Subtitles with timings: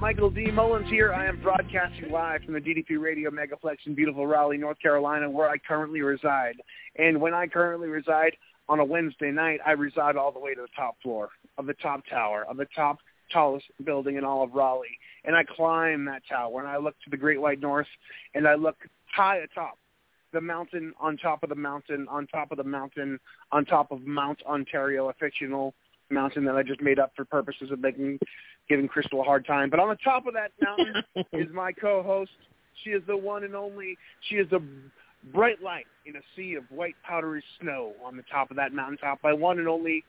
[0.00, 0.50] Michael D.
[0.50, 1.12] Mullins here.
[1.12, 5.50] I am broadcasting live from the DDP Radio Megaplex in beautiful Raleigh, North Carolina, where
[5.50, 6.54] I currently reside.
[6.96, 8.34] And when I currently reside
[8.66, 11.28] on a Wednesday night, I reside all the way to the top floor
[11.58, 12.96] of the top tower, of the top
[13.30, 14.98] tallest building in all of Raleigh.
[15.24, 17.88] And I climb that tower, and I look to the Great White North,
[18.34, 18.76] and I look
[19.14, 19.76] high atop
[20.32, 23.20] the mountain, on top of the mountain, on top of the mountain,
[23.52, 25.74] on top of Mount Ontario, a fictional
[26.10, 28.18] mountain that I just made up for purposes of making
[28.68, 29.70] giving Crystal a hard time.
[29.70, 31.02] But on the top of that mountain
[31.32, 32.30] is my co-host.
[32.84, 33.96] She is the one and only.
[34.28, 34.62] She is the
[35.32, 39.18] bright light in a sea of white powdery snow on the top of that mountaintop.
[39.22, 40.04] My one and only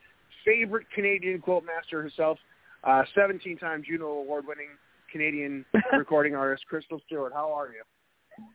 [0.45, 2.37] favorite Canadian quote master herself,
[2.83, 4.69] uh, 17-time Juno Award-winning
[5.11, 5.65] Canadian
[5.97, 7.33] recording artist Crystal Stewart.
[7.33, 7.83] How are you?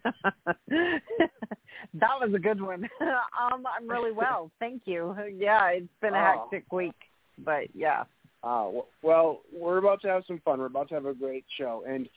[1.94, 2.88] that was a good one.
[3.02, 5.14] um, I'm really well, thank you.
[5.36, 6.48] Yeah, it's been a Oh.
[6.50, 6.94] hectic week,
[7.38, 8.04] but yeah.
[8.42, 8.70] Uh,
[9.02, 10.60] well, we're about to have some fun.
[10.60, 11.82] We're about to have a great show.
[11.88, 12.08] And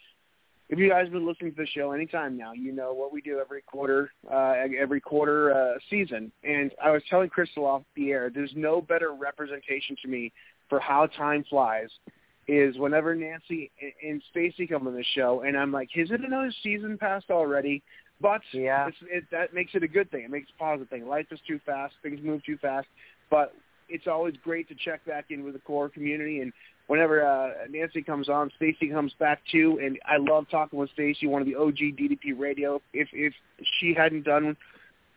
[0.69, 3.22] if you guys have been listening to the show anytime now, you know what we
[3.22, 6.31] do every quarter, uh, every quarter uh, season.
[6.44, 10.31] And I was telling Crystal off the air, there's no better representation to me
[10.69, 11.90] for how time flies
[12.47, 13.72] is whenever Nancy
[14.03, 17.81] and- Stacey come on the show, and I'm like, is it another season passed already?
[18.22, 18.88] But Yeah.
[18.88, 20.24] it's, it, that makes it a good thing.
[20.24, 21.08] It makes a positive thing.
[21.08, 21.94] Life is too fast.
[22.03, 22.88] Things move too fast.
[23.29, 23.53] But
[23.90, 26.40] it's always great to check back in with the core community.
[26.40, 26.54] And
[26.88, 29.80] whenever uh, Nancy comes on, Stacey comes back too.
[29.84, 32.82] And I love talking with Stacey, one of the OG DDP Radio.
[32.94, 33.34] If if
[33.80, 34.56] she hadn't done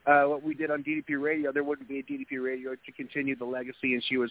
[0.07, 3.37] uh, what we did on DDP Radio, there wouldn't be a DDP Radio to continue
[3.37, 3.95] the legacy.
[3.95, 4.31] And she was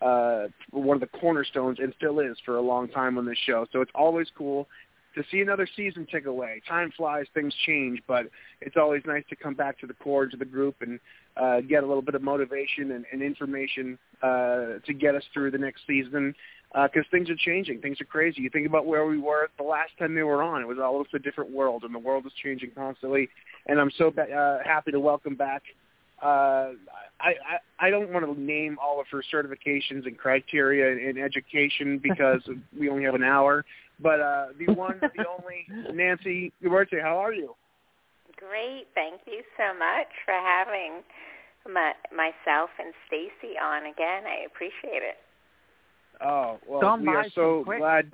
[0.00, 3.66] uh, one of the cornerstones and still is for a long time on this show.
[3.72, 4.68] So it's always cool
[5.14, 6.62] to see another season tick away.
[6.68, 8.26] Time flies, things change, but
[8.60, 10.98] it's always nice to come back to the core, to the group, and
[11.36, 15.50] uh, get a little bit of motivation and, and information uh, to get us through
[15.50, 16.34] the next season
[16.72, 17.80] because things are changing.
[17.80, 18.40] Things are crazy.
[18.40, 20.62] You think about where we were the last time they were on.
[20.62, 23.28] It was almost a different world, and the world is changing constantly.
[23.66, 25.62] And I'm so uh, happy to welcome back
[26.22, 26.70] uh,
[27.20, 27.34] I,
[27.80, 31.98] I I don't want to name all of her certifications and criteria in, in education
[32.02, 32.40] because
[32.78, 33.64] we only have an hour.
[34.00, 37.54] But uh, the one, the only Nancy Guberti, how are you?
[38.48, 38.86] Great.
[38.94, 41.02] Thank you so much for having
[41.70, 44.24] my, myself and Stacey on again.
[44.26, 45.16] I appreciate it.
[46.24, 47.78] Oh well, Gone we are so so quick.
[47.78, 48.10] glad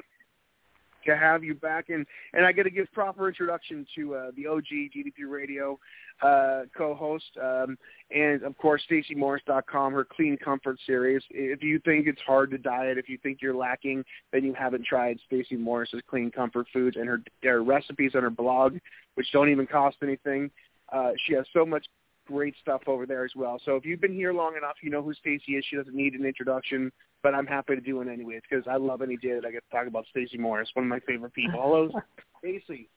[1.09, 4.47] to have you back, and and I got to give proper introduction to uh, the
[4.47, 4.65] OG
[4.95, 5.79] DDP Radio
[6.23, 7.79] uh, co-host, um,
[8.15, 11.23] and of course StaceyMorris.com, her Clean Comfort series.
[11.31, 14.85] If you think it's hard to diet, if you think you're lacking, then you haven't
[14.85, 18.79] tried Stacey Morris's Clean Comfort Foods and her, her recipes on her blog,
[19.15, 20.51] which don't even cost anything.
[20.93, 21.87] Uh, she has so much
[22.29, 23.59] great stuff over there as well.
[23.65, 25.65] So if you've been here long enough, you know who Stacey is.
[25.69, 29.03] She doesn't need an introduction, but I'm happy to do it anyways because I love
[29.03, 31.61] any day that I get to talk about Stacey Morris, one of my favorite people.
[31.61, 31.91] Hello,
[32.41, 32.89] Stacey.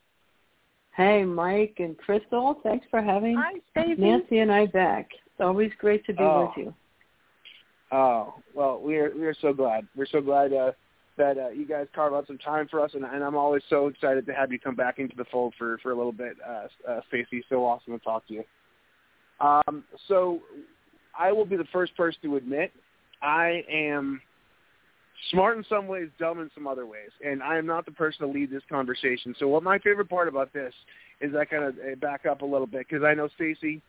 [0.94, 4.00] Hey, Mike and Crystal, thanks for having Hi, Stacey.
[4.00, 5.08] Nancy and I back.
[5.26, 6.52] It's always great to be Oh.
[6.56, 6.74] with you.
[7.94, 9.86] Oh well, we are we are so glad.
[9.94, 10.72] We're so glad uh,
[11.18, 13.88] that uh, you guys carved out some time for us, and, and I'm always so
[13.88, 16.68] excited to have you come back into the fold for for a little bit, uh,
[16.88, 17.44] uh, Stacey.
[17.50, 18.44] So awesome to talk to you.
[19.40, 20.40] Um, so
[21.18, 22.72] I will be the first person to admit
[23.22, 24.20] I am
[25.30, 28.26] smart in some ways, dumb in some other ways, and I am not the person
[28.26, 29.34] to lead this conversation.
[29.38, 30.72] So what my favorite part about this
[31.20, 33.82] is I kind of uh, back up a little bit because I know Stacey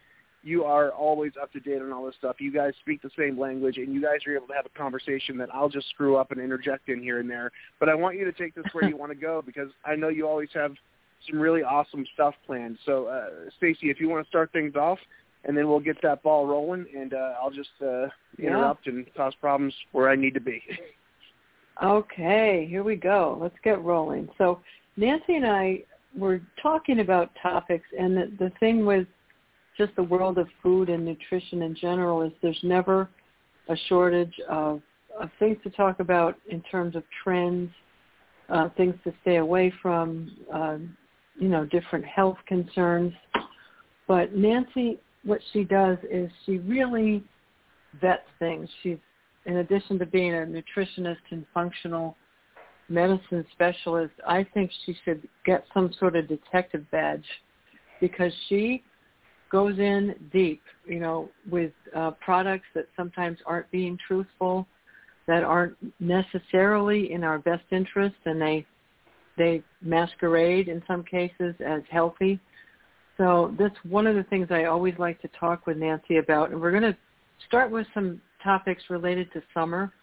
[0.43, 2.35] you are always up to date on all this stuff.
[2.39, 5.37] You guys speak the same language, and you guys are able to have a conversation
[5.37, 7.51] that I'll just screw up and interject in here and there.
[7.79, 10.09] But I want you to take this where you want to go because I know
[10.09, 10.73] you always have
[11.29, 12.77] some really awesome stuff planned.
[12.85, 14.99] So, uh, Stacey, if you want to start things off,
[15.45, 18.07] and then we'll get that ball rolling, and uh, I'll just uh,
[18.39, 18.93] interrupt yeah.
[18.93, 20.61] and cause problems where I need to be.
[21.83, 23.37] okay, here we go.
[23.41, 24.29] Let's get rolling.
[24.37, 24.61] So,
[24.95, 25.83] Nancy and I
[26.15, 29.07] were talking about topics, and the, the thing with
[29.77, 33.09] just the world of food and nutrition in general is there's never
[33.69, 34.81] a shortage of,
[35.19, 37.71] of things to talk about in terms of trends,
[38.49, 40.77] uh, things to stay away from, uh,
[41.39, 43.13] you know, different health concerns.
[44.07, 47.23] But Nancy, what she does is she really
[48.01, 48.69] vets things.
[48.81, 48.97] She's,
[49.45, 52.15] in addition to being a nutritionist and functional
[52.89, 57.25] medicine specialist, I think she should get some sort of detective badge
[57.99, 58.83] because she
[59.51, 64.67] goes in deep, you know, with uh, products that sometimes aren't being truthful,
[65.27, 68.65] that aren't necessarily in our best interest, and they
[69.37, 72.39] they masquerade in some cases as healthy.
[73.18, 76.60] So that's one of the things I always like to talk with Nancy about, and
[76.60, 76.98] we're going to
[77.48, 79.94] start with some topics related to summer.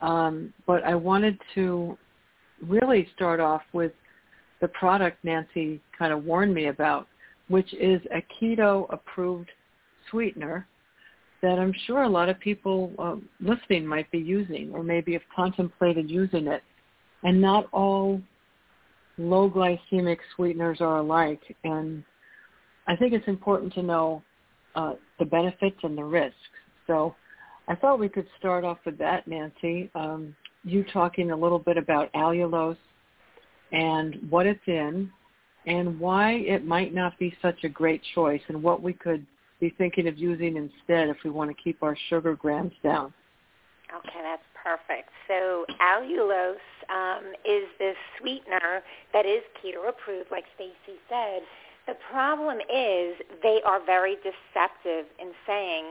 [0.00, 1.98] Um, but I wanted to
[2.66, 3.92] really start off with
[4.60, 7.06] the product Nancy kind of warned me about
[7.48, 9.50] which is a keto-approved
[10.10, 10.66] sweetener
[11.42, 15.22] that I'm sure a lot of people uh, listening might be using or maybe have
[15.34, 16.62] contemplated using it.
[17.22, 18.20] And not all
[19.18, 21.40] low glycemic sweeteners are alike.
[21.64, 22.04] And
[22.88, 24.22] I think it's important to know
[24.74, 26.36] uh, the benefits and the risks.
[26.86, 27.14] So
[27.68, 29.90] I thought we could start off with that, Nancy.
[29.94, 32.78] Um, you talking a little bit about allulose
[33.72, 35.10] and what it's in
[35.66, 39.26] and why it might not be such a great choice and what we could
[39.60, 43.12] be thinking of using instead if we want to keep our sugar grams down.
[43.94, 45.10] Okay, that's perfect.
[45.26, 46.54] So allulose
[46.88, 48.82] um, is this sweetener
[49.12, 51.42] that is keto approved, like Stacey said.
[51.88, 55.84] The problem is they are very deceptive in saying,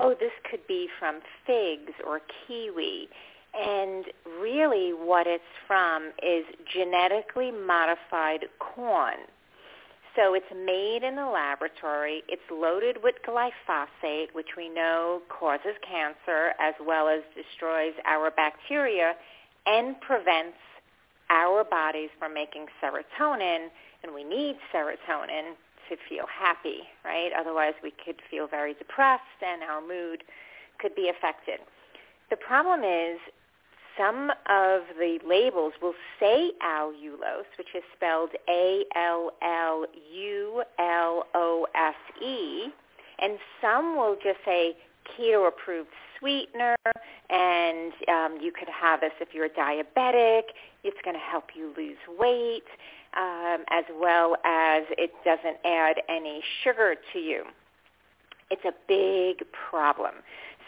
[0.00, 3.08] oh, this could be from figs or kiwi.
[3.54, 4.06] And
[4.40, 9.14] really what it's from is genetically modified corn.
[10.16, 12.24] So it's made in the laboratory.
[12.28, 19.14] It's loaded with glyphosate, which we know causes cancer as well as destroys our bacteria
[19.66, 20.58] and prevents
[21.30, 23.68] our bodies from making serotonin.
[24.04, 25.56] And we need serotonin
[25.88, 27.30] to feel happy, right?
[27.36, 30.22] Otherwise we could feel very depressed and our mood
[30.78, 31.60] could be affected.
[32.30, 33.18] The problem is
[33.96, 39.32] some of the labels will say allulose, which is spelled A-L-L-U-L-O-S-E,
[43.20, 44.76] and some will just say
[45.18, 46.76] keto-approved sweetener,
[47.30, 50.42] and um, you could have this if you're diabetic.
[50.82, 52.64] It's going to help you lose weight,
[53.16, 57.44] um, as well as it doesn't add any sugar to you.
[58.50, 60.14] It's a big problem.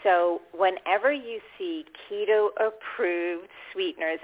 [0.03, 4.19] So whenever you see keto-approved sweeteners,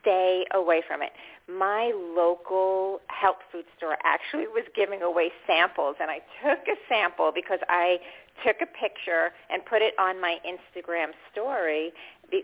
[0.00, 1.10] stay away from it.
[1.48, 7.32] My local health food store actually was giving away samples, and I took a sample
[7.34, 7.98] because I
[8.44, 11.92] took a picture and put it on my Instagram story.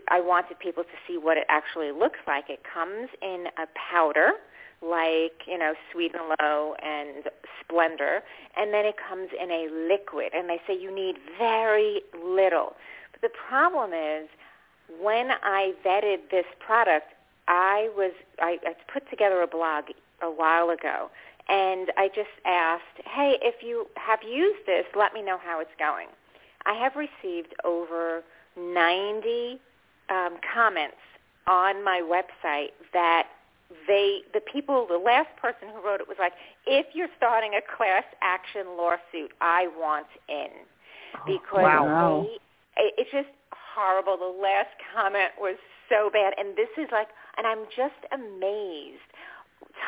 [0.09, 2.49] I wanted people to see what it actually looks like.
[2.49, 4.33] It comes in a powder
[4.81, 7.25] like, you know, Sweet and Low and
[7.59, 8.19] Splenda,
[8.57, 12.75] and then it comes in a liquid, and they say you need very little.
[13.11, 14.27] But the problem is
[15.01, 17.13] when I vetted this product,
[17.47, 19.85] I was I, I put together a blog
[20.21, 21.09] a while ago,
[21.47, 25.75] and I just asked, hey, if you have used this, let me know how it's
[25.77, 26.07] going.
[26.65, 28.23] I have received over
[28.57, 29.59] 90
[30.09, 30.97] um, comments
[31.47, 33.27] on my website that
[33.87, 36.33] they the people the last person who wrote it was like
[36.65, 40.49] if you're starting a class action lawsuit i want in
[41.15, 42.25] oh, because wow.
[42.77, 45.57] they, it's just horrible the last comment was
[45.89, 49.09] so bad and this is like and i'm just amazed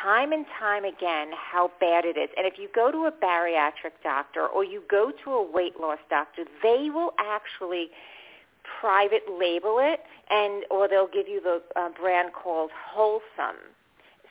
[0.04, 2.30] time and time again how bad it is.
[2.38, 6.00] And if you go to a bariatric doctor or you go to a weight loss
[6.10, 7.90] doctor they will actually
[8.82, 13.62] private label it and or they'll give you the uh, brand called wholesome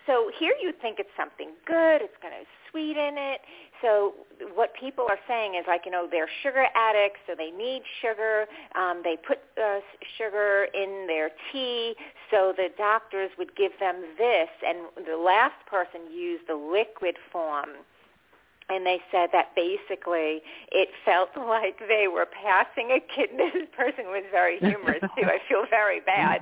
[0.06, 3.40] so here you think it's something good it's going to sweeten it.
[3.82, 4.14] So
[4.54, 8.46] what people are saying is like you know they're sugar addicts so they need sugar.
[8.74, 9.80] Um, they put uh,
[10.16, 11.94] sugar in their tea
[12.30, 14.48] so the doctors would give them this.
[14.66, 17.70] And the last person used the liquid form
[18.68, 20.42] and they said that basically
[20.72, 23.30] it felt like they were passing a kid.
[23.56, 25.24] This person was very humorous too.
[25.24, 26.40] I feel very bad,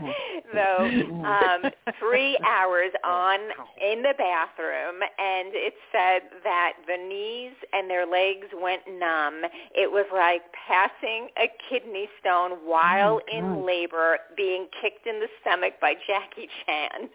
[0.52, 0.86] though.
[1.24, 3.38] Um, three hours on
[3.80, 9.42] in the bathroom, and it said that the knees and their legs went numb.
[9.74, 15.28] It was like passing a kidney stone while oh in labor, being kicked in the
[15.40, 17.08] stomach by Jackie Chan.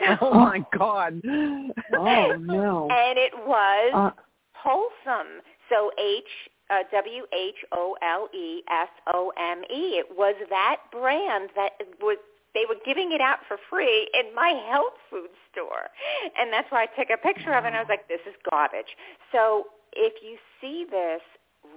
[0.00, 1.20] So, oh my God!
[1.24, 2.88] Oh no!
[2.90, 3.92] And it was.
[3.94, 4.22] Uh,
[4.62, 5.42] wholesome.
[5.68, 6.24] So H
[6.70, 9.98] uh, W H O L E S O M E.
[9.98, 12.18] It was that brand that was
[12.54, 15.92] they were giving it out for free in my health food store.
[16.40, 18.34] And that's why I took a picture of it and I was like, this is
[18.50, 18.96] garbage.
[19.30, 21.20] So if you see this,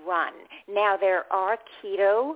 [0.08, 0.32] run.
[0.74, 2.36] Now there are keto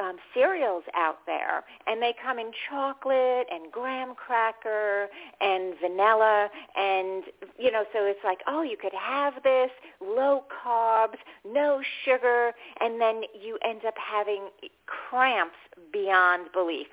[0.00, 5.08] um, cereals out there, and they come in chocolate and graham cracker
[5.40, 7.24] and vanilla, and
[7.58, 13.00] you know, so it's like, oh, you could have this low carbs, no sugar, and
[13.00, 14.48] then you end up having
[14.86, 15.56] cramps
[15.92, 16.86] beyond belief.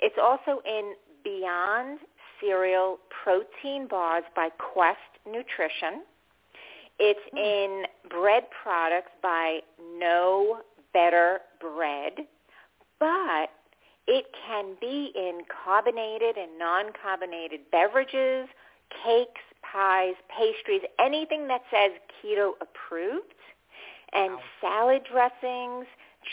[0.00, 2.00] It's also in Beyond
[2.40, 6.02] Cereal Protein Bars by Quest Nutrition.
[6.98, 9.60] It's in bread products by
[9.98, 10.58] No
[10.92, 12.26] Better Bread
[13.02, 13.50] but
[14.06, 18.48] it can be in carbonated and non-carbonated beverages,
[19.04, 21.90] cakes, pies, pastries, anything that says
[22.22, 23.34] keto approved,
[24.12, 25.86] and salad dressings,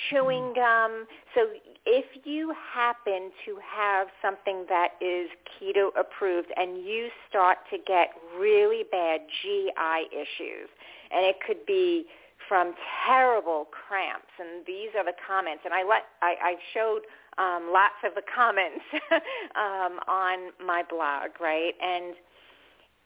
[0.09, 0.55] chewing mm.
[0.55, 1.07] gum.
[1.33, 1.47] So
[1.87, 8.09] if you happen to have something that is keto approved and you start to get
[8.39, 10.69] really bad GI issues,
[11.09, 12.05] and it could be
[12.47, 12.73] from
[13.05, 15.63] terrible cramps, and these are the comments.
[15.65, 17.01] And I let I, I showed
[17.37, 18.85] um, lots of the comments
[19.55, 21.73] um, on my blog, right?
[21.81, 22.15] And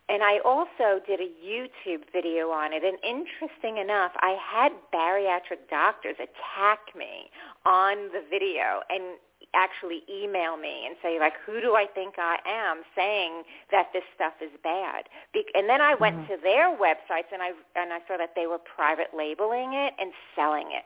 [0.09, 2.83] and I also did a YouTube video on it.
[2.83, 7.31] And interesting enough, I had bariatric doctors attack me
[7.65, 9.17] on the video, and
[9.53, 14.03] actually email me and say like who do I think I am saying that this
[14.15, 16.33] stuff is bad Be- and then I went mm-hmm.
[16.33, 20.12] to their websites and I and I saw that they were private labeling it and
[20.36, 20.86] selling it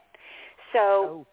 [0.73, 1.27] so oh.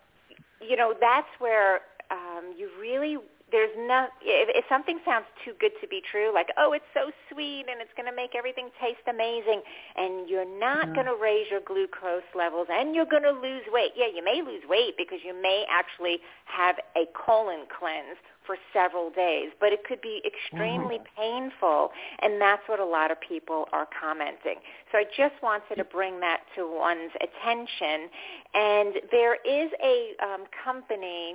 [0.60, 3.18] you know that's where um you really
[3.54, 7.14] there's no if, if something sounds too good to be true like oh it's so
[7.30, 9.62] sweet and it's going to make everything taste amazing
[9.94, 10.98] and you're not mm-hmm.
[10.98, 14.42] going to raise your glucose levels and you're going to lose weight yeah you may
[14.42, 16.18] lose weight because you may actually
[16.50, 21.20] have a colon cleanse for several days, but it could be extremely mm-hmm.
[21.20, 24.56] painful, and that's what a lot of people are commenting.
[24.92, 28.08] So I just wanted to bring that to one's attention.
[28.54, 31.34] And there is a um, company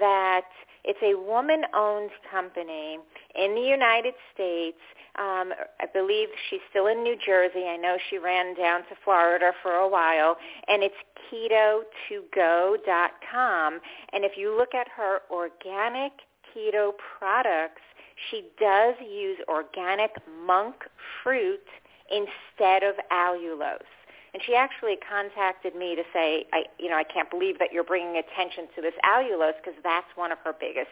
[0.00, 0.46] that
[0.84, 2.98] it's a woman-owned company
[3.34, 4.78] in the United States.
[5.18, 7.66] Um, I believe she's still in New Jersey.
[7.68, 10.36] I know she ran down to Florida for a while,
[10.68, 10.94] and it's
[11.32, 13.80] keto2go.com.
[14.12, 16.12] And if you look at her organic
[16.54, 17.82] keto products,
[18.30, 20.10] she does use organic
[20.46, 20.76] monk
[21.22, 21.66] fruit
[22.10, 23.80] instead of allulose.
[24.32, 27.84] And she actually contacted me to say, I, you know, I can't believe that you're
[27.84, 30.90] bringing attention to this allulose because that's one of her biggest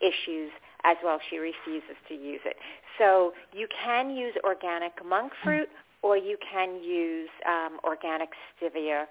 [0.00, 0.50] issues
[0.84, 1.18] as well.
[1.28, 2.56] She refuses to use it.
[2.98, 5.68] So you can use organic monk fruit
[6.02, 9.06] or you can use um, organic stevia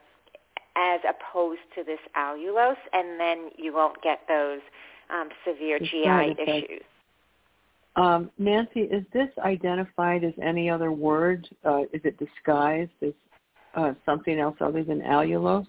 [0.76, 4.62] as opposed to this allulose, and then you won't get those
[5.10, 6.84] um, severe GI issues.
[7.96, 11.48] Um, Nancy, is this identified as any other word?
[11.64, 13.14] Uh, is it disguised as
[13.76, 15.68] uh, something else other than allulose?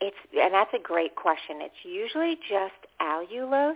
[0.00, 1.56] It's and that's a great question.
[1.60, 3.74] It's usually just allulose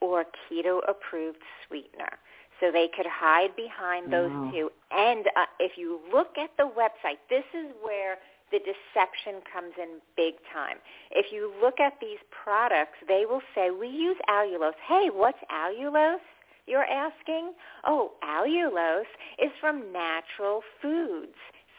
[0.00, 2.18] or keto-approved sweetener.
[2.58, 4.50] So they could hide behind those wow.
[4.52, 4.70] two.
[4.90, 8.18] And uh, if you look at the website, this is where
[8.50, 10.76] the deception comes in big time.
[11.10, 14.78] If you look at these products, they will say, we use allulose.
[14.86, 16.18] Hey, what's allulose?
[16.66, 17.52] You're asking?
[17.86, 21.36] Oh, allulose is from natural foods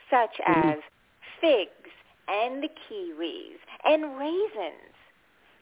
[0.10, 0.70] such mm-hmm.
[0.70, 0.78] as
[1.40, 1.92] figs
[2.28, 4.96] and the kiwis and raisins.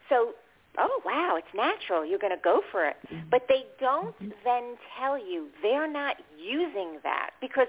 [0.10, 0.34] So,
[0.78, 2.06] oh wow, it's natural.
[2.06, 2.98] You're going to go for it.
[3.06, 3.30] Mm-hmm.
[3.30, 4.30] But they don't mm-hmm.
[4.44, 7.68] then tell you they're not using that because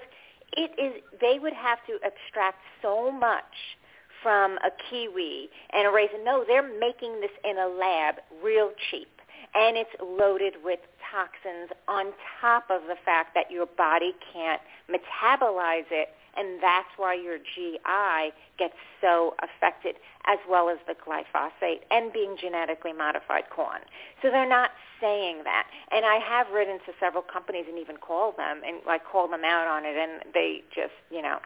[0.53, 3.77] it is they would have to abstract so much
[4.21, 6.23] from a kiwi and a raisin.
[6.23, 9.07] No, they're making this in a lab real cheap.
[9.53, 10.79] And it's loaded with
[11.11, 17.13] toxins on top of the fact that your body can't metabolize it and that's why
[17.13, 19.95] your GI gets so affected,
[20.25, 23.81] as well as the glyphosate and being genetically modified corn.
[24.21, 24.71] So they're not
[25.01, 25.67] saying that.
[25.91, 29.43] And I have written to several companies and even called them and like called them
[29.43, 31.39] out on it, and they just, you know,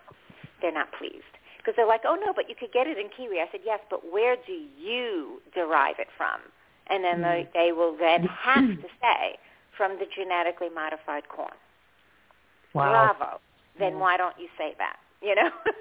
[0.62, 1.24] they're not pleased
[1.58, 3.40] because they're like, oh no, but you could get it in kiwi.
[3.40, 6.40] I said, yes, but where do you derive it from?
[6.88, 7.24] And then mm.
[7.24, 9.38] they, they will then have to say
[9.76, 11.50] from the genetically modified corn.
[12.74, 13.16] Wow.
[13.18, 13.40] Bravo.
[13.80, 14.98] Then why don't you say that?
[15.22, 15.50] You know.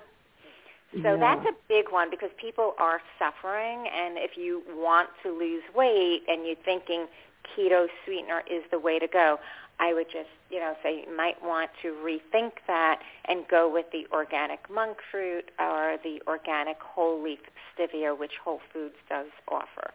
[1.03, 1.17] So yeah.
[1.17, 6.23] that's a big one because people are suffering and if you want to lose weight
[6.29, 7.07] and you're thinking
[7.51, 9.39] keto sweetener is the way to go,
[9.81, 13.87] I would just, you know, say you might want to rethink that and go with
[13.93, 17.41] the organic monk fruit or the organic whole leaf
[17.77, 19.91] stevia, which Whole Foods does offer.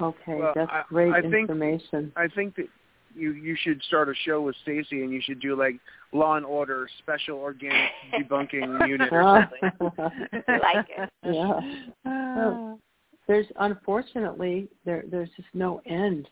[0.00, 2.12] Okay, well, that's great I think, information.
[2.16, 2.68] I think that
[3.16, 5.76] you you should start a show with Stacey and you should do like
[6.12, 9.90] Law and Order Special Organic Debunking Unit or something.
[10.48, 11.10] like it.
[11.24, 11.60] Yeah.
[12.04, 12.78] Well,
[13.26, 16.28] there's unfortunately there there's just no end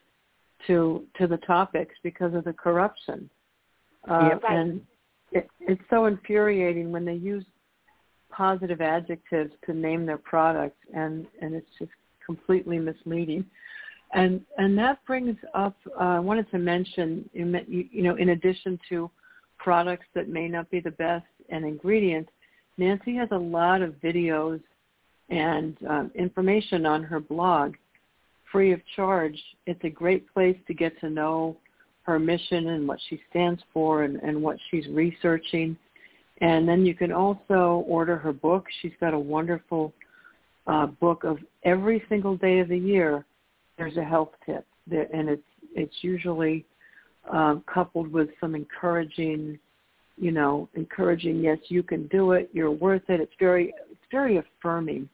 [0.67, 3.29] to to the topics because of the corruption.
[4.09, 4.59] Uh, yeah, right.
[4.59, 4.81] And
[5.31, 7.43] it, it's so infuriating when they use
[8.31, 11.91] positive adjectives to name their products, and and it's just
[12.25, 13.45] completely misleading.
[14.15, 15.75] And and that brings up.
[15.99, 19.11] Uh, I wanted to mention, you, you know, in addition to
[19.57, 22.31] products that may not be the best and ingredients,
[22.77, 24.61] Nancy has a lot of videos
[25.29, 27.75] and um, information on her blog
[28.51, 29.37] free of charge.
[29.65, 31.57] It's a great place to get to know
[32.03, 35.75] her mission and what she stands for and, and what she's researching.
[36.39, 38.65] And then you can also order her book.
[38.81, 39.93] She's got a wonderful
[40.67, 43.25] uh, book of every single day of the year.
[43.77, 46.65] There's a health tip, there, and it's it's usually
[47.29, 49.59] um, coupled with some encouraging,
[50.17, 51.41] you know, encouraging.
[51.41, 52.49] Yes, you can do it.
[52.53, 53.19] You're worth it.
[53.19, 55.09] It's very it's very affirming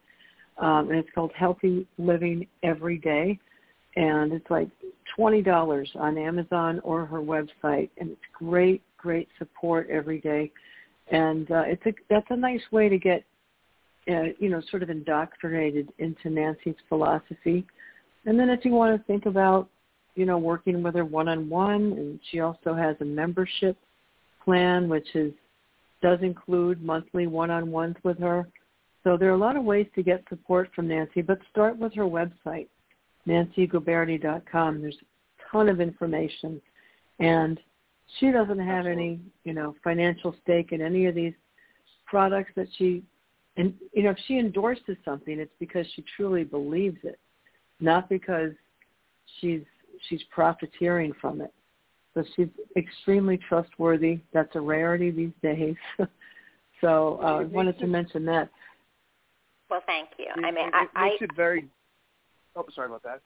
[0.58, 3.38] um, and it's called Healthy Living Every Day,
[3.96, 4.68] and it's like
[5.16, 10.50] twenty dollars on Amazon or her website, and it's great, great support every day,
[11.10, 13.24] and uh, it's a that's a nice way to get,
[14.08, 17.66] uh, you know, sort of indoctrinated into Nancy's philosophy,
[18.26, 19.68] and then if you want to think about,
[20.14, 23.76] you know, working with her one on one, and she also has a membership
[24.44, 25.32] plan which is
[26.02, 28.46] does include monthly one on ones with her
[29.04, 31.92] so there are a lot of ways to get support from Nancy, but start with
[31.94, 32.68] her website,
[33.26, 34.80] nancyguberti.com.
[34.80, 36.60] There's a ton of information,
[37.18, 37.58] and
[38.18, 39.04] she doesn't have Absolutely.
[39.04, 41.34] any, you know, financial stake in any of these
[42.06, 43.02] products that she,
[43.56, 47.18] and you know, if she endorses something, it's because she truly believes it,
[47.82, 48.52] not because
[49.40, 49.62] she's
[50.08, 51.52] she's profiteering from it.
[52.14, 54.20] So she's extremely trustworthy.
[54.32, 55.76] That's a rarity these days.
[56.80, 58.50] so uh, I wanted to mention that.
[59.70, 60.26] Well, thank you.
[60.36, 61.68] It, I mean, it, I, it makes I it very.
[62.54, 63.20] Oh, sorry about that.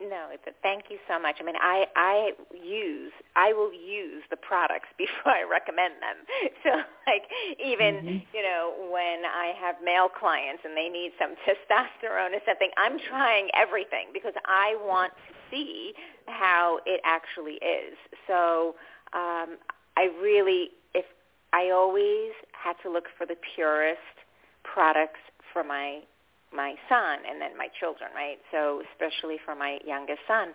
[0.00, 1.36] No, but thank you so much.
[1.40, 6.16] I mean, I I use I will use the products before I recommend them.
[6.64, 6.70] So,
[7.06, 7.22] like,
[7.64, 8.36] even mm-hmm.
[8.36, 12.98] you know, when I have male clients and they need some testosterone or something, I'm
[12.98, 15.94] trying everything because I want to see
[16.26, 17.96] how it actually is.
[18.26, 18.74] So,
[19.12, 19.56] um,
[19.96, 21.06] I really, if
[21.52, 23.98] I always had to look for the purest
[24.62, 25.20] products
[25.52, 26.00] for my
[26.54, 28.38] my son and then my children, right?
[28.50, 30.54] So especially for my youngest son.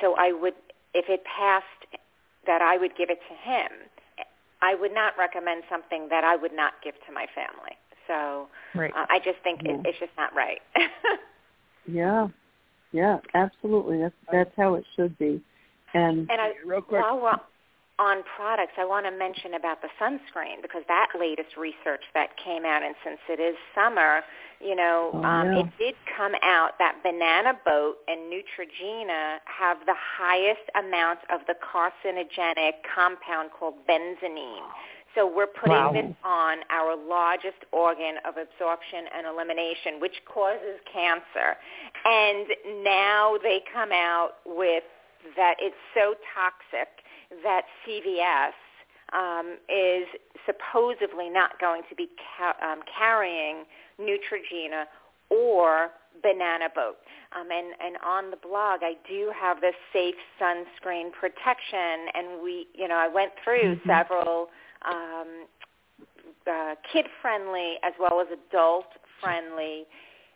[0.00, 0.54] So I would,
[0.94, 1.66] if it passed,
[2.46, 3.70] that I would give it to him.
[4.62, 7.76] I would not recommend something that I would not give to my family.
[8.06, 8.92] So right.
[8.94, 9.72] uh, I just think yeah.
[9.72, 10.60] it, it's just not right.
[11.86, 12.28] yeah,
[12.92, 13.98] yeah, absolutely.
[13.98, 15.40] That's that's how it should be.
[15.94, 17.38] And, and I, real quick, while we're
[18.00, 22.64] on products, I want to mention about the sunscreen because that latest research that came
[22.64, 24.22] out, and since it is summer,
[24.58, 25.60] you know, oh, um, yeah.
[25.60, 31.54] it did come out that Banana Boat and Neutrogena have the highest amount of the
[31.60, 34.64] carcinogenic compound called benzenine.
[35.14, 35.92] So we're putting wow.
[35.92, 41.58] this on our largest organ of absorption and elimination, which causes cancer.
[42.04, 42.46] And
[42.84, 44.84] now they come out with
[45.40, 47.00] that it's so toxic
[47.42, 48.52] that CVS
[49.16, 50.06] um, is
[50.44, 53.64] supposedly not going to be ca- um, carrying
[53.98, 54.84] Neutrogena
[55.30, 55.88] or
[56.22, 56.96] Banana Boat.
[57.32, 62.66] Um, and, and on the blog, I do have the safe sunscreen protection, and we,
[62.74, 63.88] you know, I went through mm-hmm.
[63.88, 64.48] several
[64.86, 65.46] um,
[66.46, 69.86] uh, kid-friendly as well as adult-friendly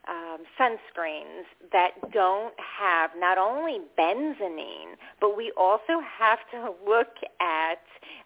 [0.09, 7.83] um, sunscreens that don't have not only benzenine, but we also have to look at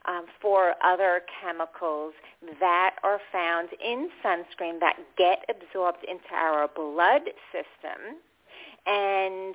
[0.06, 2.14] um, for other chemicals
[2.60, 8.16] that are found in sunscreen that get absorbed into our blood system.
[8.86, 9.54] And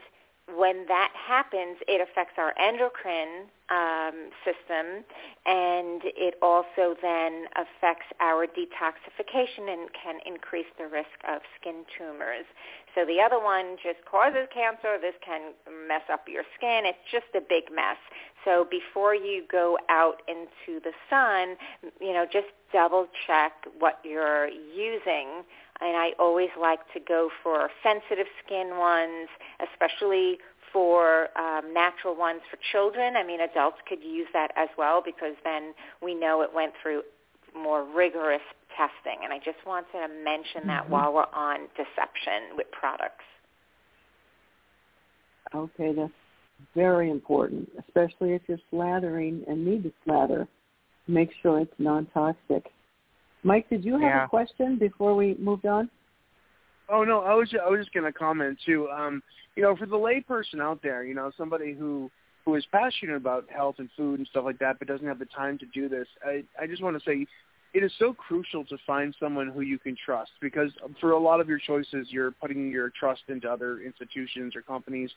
[0.52, 5.08] when that happens, it affects our endocrine um, system,
[5.46, 12.46] and it also then affects our detoxification and can increase the risk of skin tumors.
[12.94, 15.00] So the other one just causes cancer.
[15.02, 15.54] This can
[15.88, 16.84] mess up your skin.
[16.86, 17.98] It's just a big mess.
[18.44, 21.56] So before you go out into the sun,
[22.02, 25.44] you know, just double check what you're using.
[25.82, 29.28] And I always like to go for sensitive skin ones,
[29.72, 30.38] especially
[30.72, 33.16] for um, natural ones for children.
[33.16, 37.04] I mean, adults could use that as well because then we know it went through
[37.56, 38.42] more rigorous
[38.76, 39.20] testing.
[39.24, 40.70] And I just wanted to mention mm-hmm.
[40.70, 43.26] that while we're on deception with products.
[45.54, 46.12] Okay, that's
[46.74, 50.48] very important, especially if you're slathering and need to slather.
[51.08, 52.72] Make sure it's non-toxic.
[53.44, 54.26] Mike, did you have yeah.
[54.26, 55.90] a question before we moved on?
[56.90, 58.90] Oh no, I was just, I was just going to comment too.
[58.90, 59.22] Um,
[59.56, 62.10] you know, for the layperson out there, you know, somebody who
[62.46, 65.26] who is passionate about health and food and stuff like that, but doesn't have the
[65.26, 67.26] time to do this, I I just want to say
[67.74, 71.40] it is so crucial to find someone who you can trust because for a lot
[71.40, 75.10] of your choices, you're putting your trust into other institutions or companies.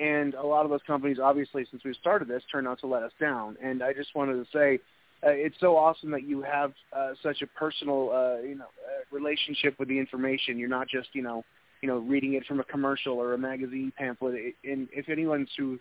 [0.00, 3.02] And a lot of those companies, obviously, since we started this, turned out to let
[3.04, 3.56] us down.
[3.62, 4.80] And I just wanted to say,
[5.24, 9.04] uh, it's so awesome that you have uh, such a personal, uh, you know, uh,
[9.10, 10.58] relationship with the information.
[10.58, 11.44] You're not just, you know,
[11.80, 14.54] you know, reading it from a commercial or a magazine pamphlet.
[14.64, 15.78] And if anyone's who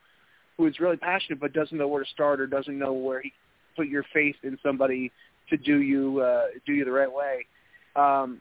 [0.57, 3.33] who is really passionate but doesn't know where to start or doesn't know where he
[3.75, 5.11] put your faith in somebody
[5.49, 7.45] to do you uh, do you the right way,
[7.95, 8.39] um,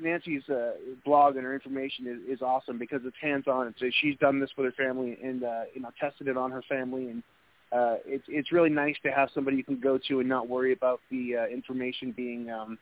[0.00, 0.72] Nancy's uh,
[1.04, 3.74] blog and her information is, is awesome because it's hands on.
[3.78, 6.62] So she's done this with her family and uh, you know tested it on her
[6.68, 7.22] family and
[7.72, 10.72] uh, it's it's really nice to have somebody you can go to and not worry
[10.72, 12.78] about the uh, information being um,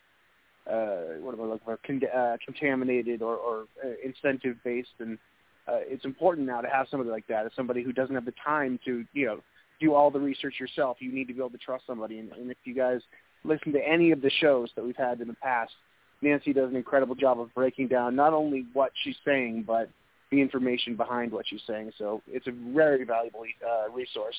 [0.70, 5.18] uh, what am I looking for con- uh, contaminated or, or uh, incentive based and
[5.66, 8.34] uh, it's important now to have somebody like that as somebody who doesn't have the
[8.44, 9.40] time to you know
[9.80, 10.98] do all the research yourself.
[11.00, 13.00] You need to be able to trust somebody and, and if you guys
[13.42, 15.72] listen to any of the shows that we've had in the past,
[16.20, 19.88] Nancy does an incredible job of breaking down not only what she's saying but
[20.30, 21.92] the information behind what she's saying.
[21.96, 24.36] So it's a very valuable uh, resource.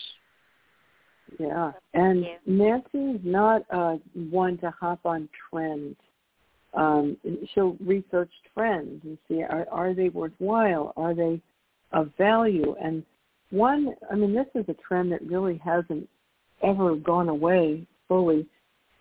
[1.40, 5.96] Yeah, and Nancy's not uh, one to hop on trends.
[6.74, 7.18] Um,
[7.54, 11.42] she'll research trends and see are, are they worthwhile, are they
[11.92, 13.04] of value, and
[13.50, 13.96] one.
[14.12, 16.08] I mean, this is a trend that really hasn't
[16.64, 18.46] ever gone away fully,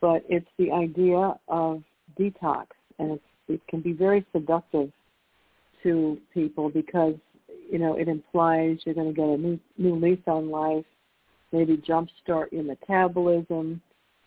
[0.00, 1.82] but it's the idea of
[2.18, 2.66] detox,
[2.98, 4.90] and it's, it can be very seductive
[5.82, 7.14] to people because
[7.70, 10.84] you know it implies you're going to get a new new lease on life
[11.54, 13.80] maybe jumpstart your metabolism,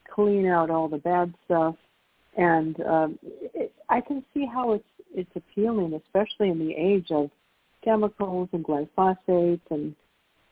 [0.09, 1.75] clean out all the bad stuff,
[2.37, 3.19] and um,
[3.53, 7.29] it, I can see how it's it's appealing, especially in the age of
[7.83, 9.95] chemicals and glyphosate, and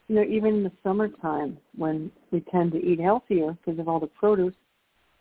[0.08, 4.00] you know even in the summertime when we tend to eat healthier because of all
[4.00, 4.54] the produce.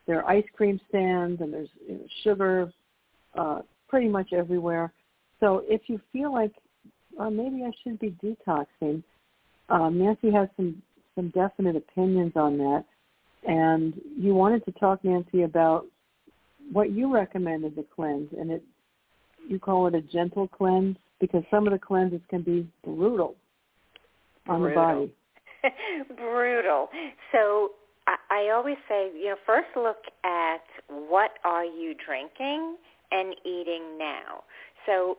[0.07, 2.71] There are ice cream stands and there's you know, sugar
[3.35, 4.93] uh, pretty much everywhere.
[5.41, 6.53] So if you feel like
[7.19, 9.03] uh, maybe I should be detoxing,
[9.71, 10.83] um, Nancy has some
[11.15, 12.85] some definite opinions on that.
[13.47, 15.87] And you wanted to talk, Nancy, about
[16.73, 18.63] what you recommended the cleanse, and it
[19.47, 23.35] you call it a gentle cleanse because some of the cleanses can be brutal
[24.49, 25.11] on brutal.
[25.63, 26.15] the body.
[26.17, 26.89] brutal.
[27.33, 27.73] So
[28.07, 32.77] I, I always say, you know, first look at what are you drinking
[33.11, 34.45] and eating now.
[34.87, 35.19] So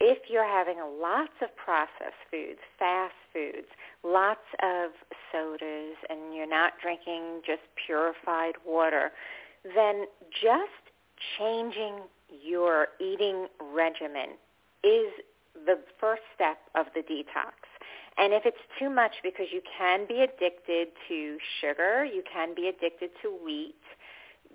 [0.00, 3.66] if you're having lots of processed foods, fast foods,
[4.04, 4.90] lots of
[5.32, 9.10] sodas, and you're not drinking just purified water,
[9.74, 10.94] then just
[11.38, 12.00] changing
[12.44, 14.36] your eating regimen
[14.84, 15.10] is
[15.66, 17.52] the first step of the detox.
[18.18, 22.68] And if it's too much, because you can be addicted to sugar, you can be
[22.68, 23.74] addicted to wheat,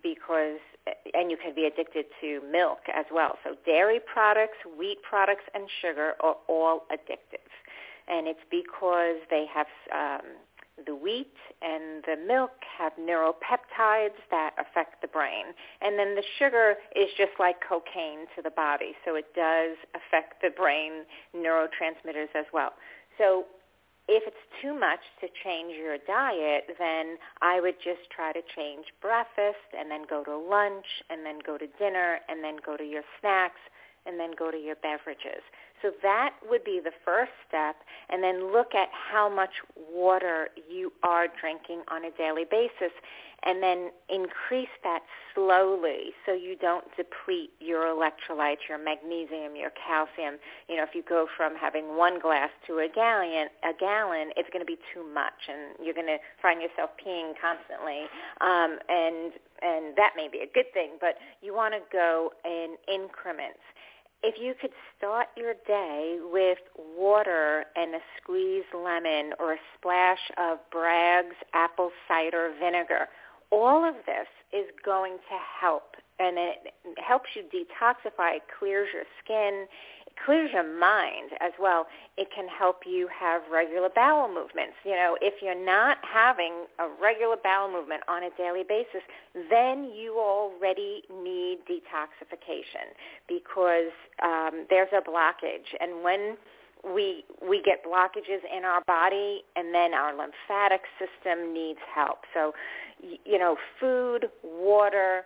[0.01, 0.59] because
[1.13, 3.37] and you can be addicted to milk as well.
[3.43, 7.47] So dairy products, wheat products, and sugar are all addictive.
[8.07, 10.27] And it's because they have um,
[10.85, 15.45] the wheat and the milk have neuropeptides that affect the brain.
[15.81, 18.93] And then the sugar is just like cocaine to the body.
[19.05, 22.73] So it does affect the brain neurotransmitters as well.
[23.17, 23.45] So
[24.07, 28.85] if it's too much to change your diet, then I would just try to change
[29.01, 32.83] breakfast and then go to lunch and then go to dinner and then go to
[32.83, 33.61] your snacks
[34.05, 35.43] and then go to your beverages.
[35.83, 37.75] So that would be the first step,
[38.09, 42.95] and then look at how much water you are drinking on a daily basis,
[43.45, 45.01] and then increase that
[45.35, 50.39] slowly so you don't deplete your electrolytes, your magnesium, your calcium.
[50.69, 54.49] You know, if you go from having one glass to a gallon, a gallon, it's
[54.53, 58.07] going to be too much, and you're going to find yourself peeing constantly,
[58.39, 62.75] um, and and that may be a good thing, but you want to go in
[62.87, 63.59] increments
[64.23, 66.59] if you could start your day with
[66.97, 73.07] water and a squeezed lemon or a splash of Bragg's apple cider vinegar,
[73.51, 79.65] all of this is going to help and it helps you detoxify, clears your skin,
[80.25, 81.87] clears your mind as well.
[82.17, 84.75] It can help you have regular bowel movements.
[84.83, 89.01] You know, if you're not having a regular bowel movement on a daily basis,
[89.49, 92.93] then you already need detoxification
[93.27, 95.73] because um, there's a blockage.
[95.79, 96.37] And when
[96.83, 102.19] we we get blockages in our body and then our lymphatic system needs help.
[102.33, 102.53] So,
[103.01, 105.23] you know, food, water,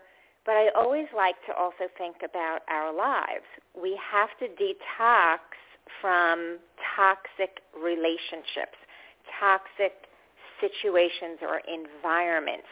[0.48, 3.46] but I always like to also think about our lives.
[3.80, 5.40] We have to detox
[6.02, 6.58] from
[6.96, 8.80] toxic relationships,
[9.40, 10.08] toxic
[10.62, 12.68] situations or environments.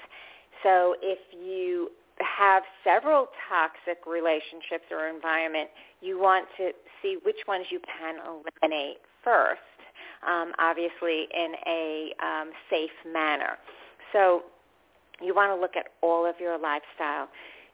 [0.64, 7.66] So if you have several toxic relationships or environment, you want to see which ones
[7.70, 9.60] you can eliminate first,
[10.26, 13.58] um, obviously in a um, safe manner.
[14.14, 14.44] So
[15.22, 17.28] you want to look at all of your lifestyle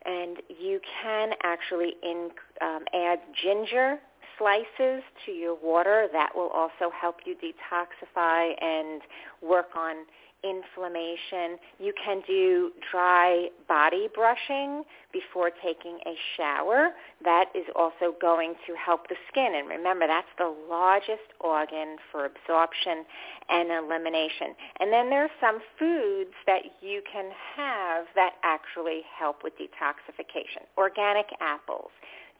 [0.06, 2.30] and you can actually in,
[2.62, 4.00] um, add ginger
[4.38, 6.08] slices to your water.
[6.12, 9.02] That will also help you detoxify and
[9.42, 10.06] work on
[10.44, 11.58] inflammation.
[11.80, 16.90] You can do dry body brushing before taking a shower.
[17.24, 19.54] That is also going to help the skin.
[19.56, 23.06] And remember, that's the largest organ for absorption
[23.50, 24.56] and elimination.
[24.80, 30.66] And then there are some foods that you can have that actually help with detoxification.
[30.78, 31.92] Organic apples.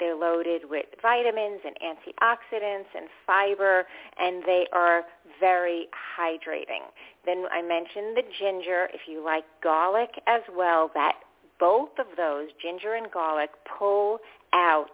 [0.02, 3.86] They're loaded with vitamins and antioxidants and fiber,
[4.20, 5.04] and they are
[5.40, 5.88] very
[6.20, 6.90] hydrating.
[7.24, 8.90] Then I mentioned the ginger.
[8.96, 11.18] If you like garlic as well, that
[11.60, 14.18] both of those, ginger and garlic, pull
[14.54, 14.90] out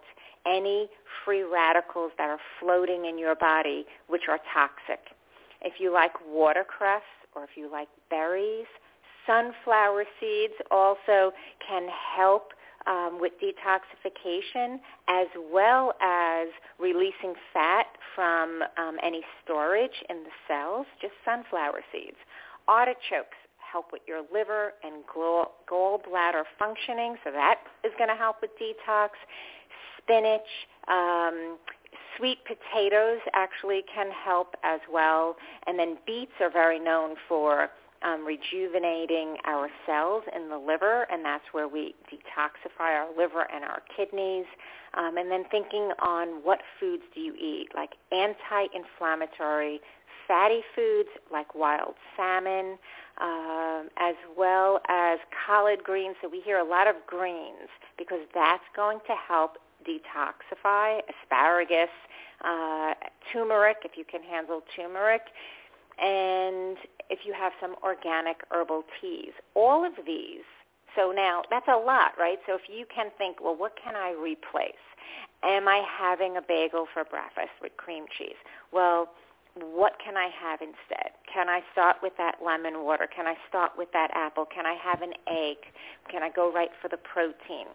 [0.45, 0.89] any
[1.23, 4.99] free radicals that are floating in your body, which are toxic.
[5.61, 8.67] If you like watercress or if you like berries,
[9.25, 11.31] sunflower seeds also
[11.65, 12.51] can help
[12.87, 16.47] um, with detoxification as well as
[16.79, 22.17] releasing fat from um, any storage in the cells, just sunflower seeds.
[22.67, 23.37] Artichokes
[23.71, 29.09] help with your liver and gallbladder functioning, so that is going to help with detox.
[29.97, 30.41] Spinach,
[30.87, 31.57] um,
[32.17, 35.35] sweet potatoes actually can help as well.
[35.67, 37.69] And then beets are very known for
[38.03, 43.63] um, rejuvenating our cells in the liver, and that's where we detoxify our liver and
[43.63, 44.45] our kidneys.
[44.93, 49.81] Um, and then thinking on what foods do you eat, like anti-inflammatory
[50.27, 52.77] fatty foods like wild salmon,
[53.21, 56.15] um, as well as collard greens.
[56.21, 59.57] So we hear a lot of greens because that's going to help
[59.87, 61.01] detoxify.
[61.23, 61.89] Asparagus,
[62.43, 62.93] uh,
[63.31, 65.21] turmeric, if you can handle turmeric,
[65.99, 66.77] and
[67.09, 69.33] if you have some organic herbal teas.
[69.53, 70.45] All of these.
[70.95, 72.39] So now that's a lot, right?
[72.47, 74.81] So if you can think, well, what can I replace?
[75.43, 78.37] Am I having a bagel for breakfast with cream cheese?
[78.71, 79.09] Well,
[79.55, 81.11] what can I have instead?
[81.31, 83.07] Can I start with that lemon water?
[83.13, 84.45] Can I start with that apple?
[84.45, 85.57] Can I have an egg?
[86.09, 87.67] Can I go right for the protein?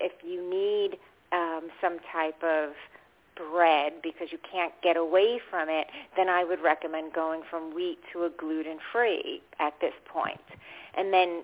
[0.00, 0.98] If you need
[1.32, 2.72] um, some type of
[3.36, 7.98] bread because you can't get away from it, then I would recommend going from wheat
[8.12, 10.40] to a gluten-free at this point.
[10.96, 11.42] And then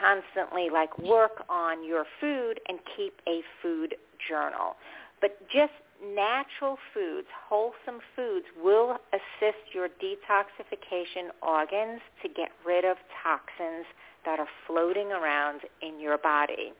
[0.00, 3.94] constantly like work on your food and keep a food
[4.28, 4.76] journal.
[5.20, 12.96] But just natural foods, wholesome foods will assist your detoxification organs to get rid of
[13.22, 13.86] toxins
[14.24, 16.72] that are floating around in your body.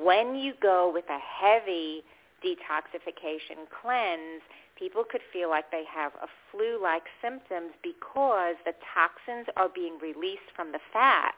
[0.00, 2.02] When you go with a heavy
[2.44, 4.42] detoxification cleanse,
[4.78, 10.50] people could feel like they have a flu-like symptoms because the toxins are being released
[10.54, 11.34] from the fat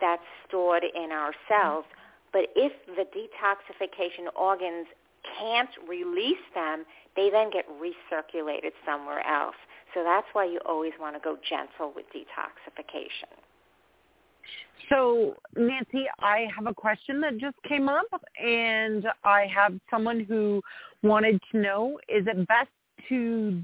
[0.00, 1.84] that's stored in our cells.
[2.32, 4.86] But if the detoxification organs
[5.38, 6.84] can't release them,
[7.16, 9.56] they then get recirculated somewhere else.
[9.94, 13.30] So that's why you always want to go gentle with detoxification.
[14.88, 18.06] So, Nancy, I have a question that just came up,
[18.42, 20.62] and I have someone who
[21.02, 22.70] wanted to know, is it best
[23.08, 23.62] to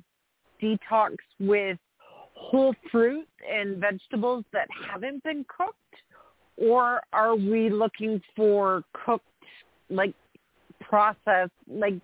[0.62, 1.78] detox with
[2.34, 5.76] whole fruit and vegetables that haven't been cooked?
[6.56, 9.24] Or are we looking for cooked,
[9.88, 10.14] like
[10.80, 11.94] processed, like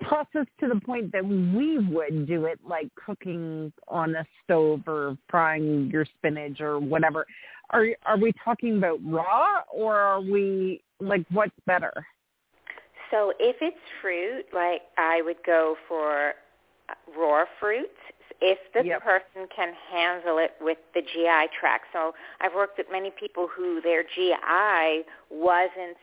[0.00, 5.16] processed to the point that we would do it, like cooking on a stove or
[5.28, 7.26] frying your spinach or whatever?
[7.70, 11.92] Are are we talking about raw or are we like what's better?
[13.10, 16.34] So if it's fruit, like I would go for
[17.16, 17.90] raw fruit
[18.40, 19.02] if the Yep.
[19.02, 21.86] person can handle it with the GI tract.
[21.92, 25.96] So I've worked with many people who their GI wasn't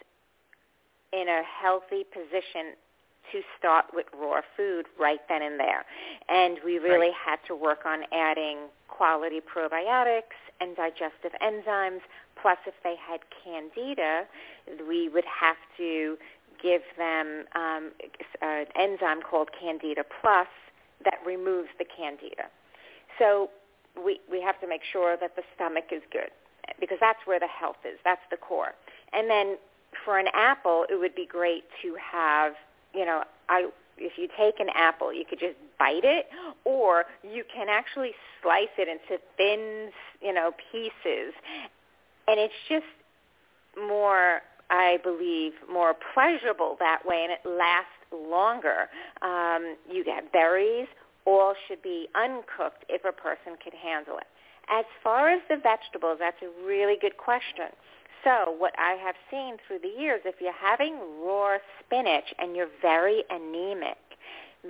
[1.11, 2.75] in a healthy position
[3.31, 5.85] to start with raw food right then and there.
[6.27, 12.01] And we really had to work on adding quality probiotics and digestive enzymes.
[12.41, 14.25] Plus, if they had candida,
[14.87, 16.17] we would have to
[16.61, 17.91] give them um,
[18.41, 20.47] an enzyme called Candida Plus
[21.05, 22.43] that removes the candida.
[23.17, 23.49] So
[24.03, 26.31] we, we have to make sure that the stomach is good
[26.79, 27.99] because that's where the health is.
[28.03, 28.73] That's the core.
[29.13, 29.57] And then
[30.05, 32.53] for an apple, it would be great to have,
[32.93, 36.27] you know, I if you take an apple, you could just bite it,
[36.63, 41.33] or you can actually slice it into thin, you know, pieces,
[42.27, 42.85] and it's just
[43.77, 48.89] more, I believe, more pleasurable that way, and it lasts longer.
[49.21, 50.87] Um, you get berries.
[51.25, 54.27] All should be uncooked if a person can handle it.
[54.69, 57.73] As far as the vegetables, that's a really good question.
[58.23, 62.69] So what I have seen through the years, if you're having raw spinach and you're
[62.81, 63.97] very anemic,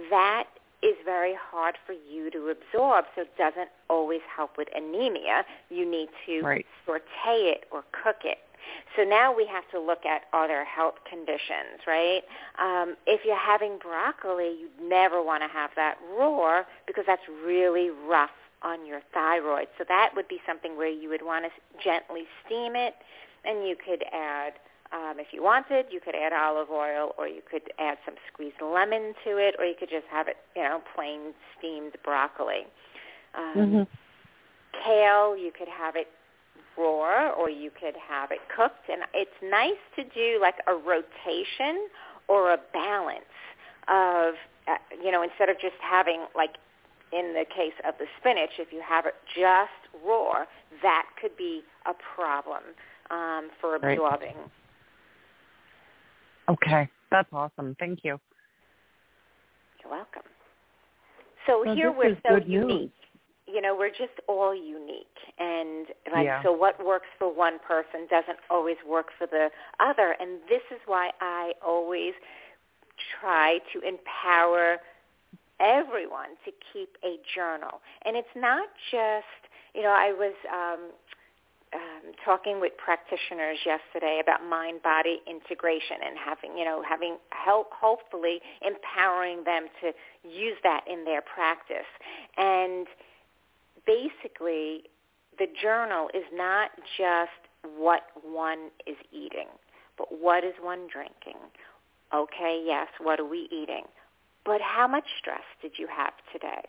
[0.09, 0.45] that
[0.81, 5.43] is very hard for you to absorb, so it doesn't always help with anemia.
[5.69, 6.65] You need to Right.
[6.85, 8.39] saute it or cook it.
[8.95, 12.23] So now we have to look at other health conditions, right?
[12.57, 17.89] Um, if you're having broccoli, you never want to have that raw because that's really
[17.89, 18.31] rough
[18.61, 19.67] on your thyroid.
[19.77, 21.51] So that would be something where you would want to
[21.83, 22.95] gently steam it,
[23.45, 24.53] and you could add,
[24.91, 28.61] um, if you wanted, you could add olive oil, or you could add some squeezed
[28.61, 32.65] lemon to it, or you could just have it, you know, plain steamed broccoli.
[33.35, 33.83] Um, Mm-hmm.
[34.83, 36.07] Kale, you could have it
[36.79, 41.87] raw or you could have it cooked and it's nice to do like a rotation
[42.27, 43.35] or a balance
[43.87, 44.35] of
[44.67, 46.55] uh, you know instead of just having like
[47.11, 50.45] in the case of the spinach if you have it just raw
[50.81, 52.63] that could be a problem
[53.11, 53.97] um, for Right.
[53.97, 54.35] absorbing
[56.49, 57.75] Okay, that's awesome.
[57.79, 58.19] Thank you.
[59.81, 60.23] you're welcome
[61.47, 62.69] so Well, here we're so good news.
[62.69, 62.91] unique
[63.47, 65.05] you know we're just all unique
[65.39, 66.43] and like Yeah.
[66.43, 70.79] so what works for one person doesn't always work for the other and this is
[70.85, 72.13] why i always
[73.19, 74.77] try to empower
[75.59, 79.25] everyone to keep a journal and it's not just
[79.73, 80.91] you know i was um
[81.73, 88.39] um, talking with practitioners yesterday about mind-body integration and having, you know, having help, hopefully
[88.65, 89.91] empowering them to
[90.27, 91.89] use that in their practice.
[92.37, 92.87] And
[93.85, 94.89] basically,
[95.37, 97.31] the journal is not just
[97.77, 99.47] what one is eating,
[99.97, 101.39] but what is one drinking?
[102.13, 103.83] Okay, yes, what are we eating?
[104.45, 106.63] But how much stress did you have today?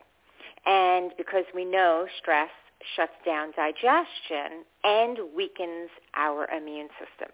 [0.65, 2.51] And because we know stress
[2.95, 7.33] shuts down digestion and weakens our immune system.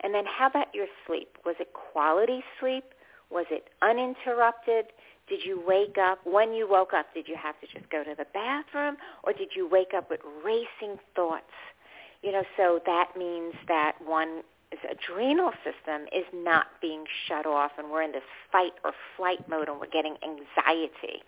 [0.00, 1.38] And then how about your sleep?
[1.44, 2.84] Was it quality sleep?
[3.30, 4.86] Was it uninterrupted?
[5.28, 8.14] Did you wake up, when you woke up, did you have to just go to
[8.16, 11.52] the bathroom or did you wake up with racing thoughts?
[12.22, 14.42] You know, so that means that one's
[14.90, 19.68] adrenal system is not being shut off and we're in this fight or flight mode
[19.68, 21.22] and we're getting anxiety.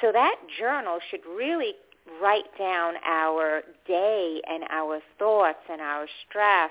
[0.00, 1.72] So that journal should really
[2.20, 6.70] write down our day and our thoughts and our stress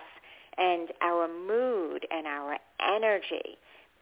[0.57, 3.57] and our mood and our energy,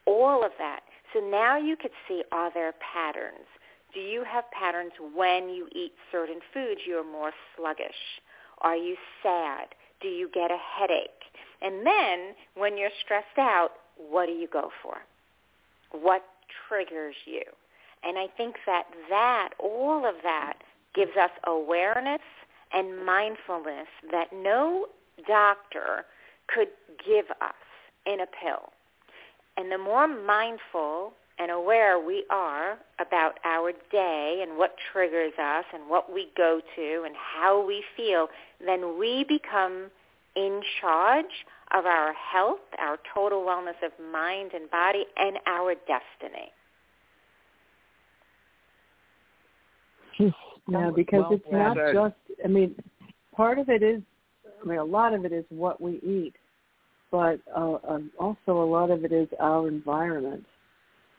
[0.05, 0.81] all of that.
[1.13, 3.47] So now you could see are there patterns?
[3.93, 8.21] Do you have patterns when you eat certain foods you're more sluggish?
[8.61, 9.67] Are you sad?
[10.01, 11.09] Do you get a headache?
[11.61, 14.97] And then when you're stressed out, what do you go for?
[15.91, 16.23] What
[16.67, 17.43] triggers you?
[18.03, 20.57] And I think that that, all of that,
[20.95, 22.21] gives us awareness
[22.73, 24.87] and mindfulness that no
[25.27, 26.05] doctor
[26.47, 26.69] could
[27.05, 27.53] give us
[28.05, 28.71] in a pill.
[29.57, 35.65] And the more mindful and aware we are about our day and what triggers us
[35.73, 38.27] and what we go to and how we feel,
[38.65, 39.89] then we become
[40.35, 46.51] in charge of our health, our total wellness of mind and body, and our destiny.
[50.67, 52.75] Yeah, because it's not just, I mean,
[53.35, 54.01] part of it is,
[54.63, 56.33] I mean, a lot of it is what we eat,
[57.11, 60.45] but uh, um, also a lot of it is our environment,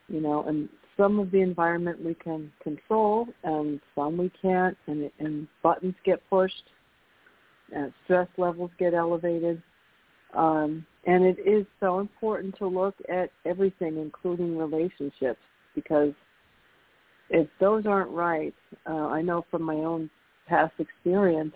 [0.08, 5.10] you know, and some of the environment we can control and some we can't, and,
[5.20, 6.64] and buttons get pushed,
[7.72, 9.62] and stress levels get elevated.
[10.34, 15.40] Um, and it is so important to look at everything, including relationships,
[15.74, 16.12] because
[17.30, 18.54] if those aren't right,
[18.88, 20.10] uh, I know from my own
[20.46, 21.54] past experience,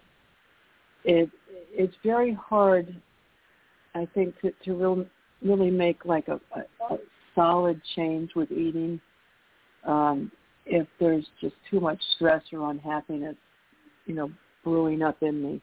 [1.05, 1.31] it
[1.73, 2.95] it's very hard,
[3.95, 5.07] I think, to to real,
[5.43, 6.99] really make like a, a, a
[7.35, 9.01] solid change with eating
[9.87, 10.31] um,
[10.67, 13.37] if there's just too much stress or unhappiness,
[14.07, 14.31] you know,
[14.65, 15.61] brewing up in me.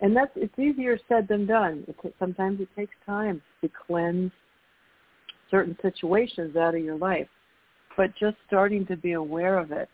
[0.00, 1.84] And that's it's easier said than done.
[1.88, 4.32] It, sometimes it takes time to cleanse
[5.50, 7.28] certain situations out of your life
[7.96, 9.88] but just starting to be aware of it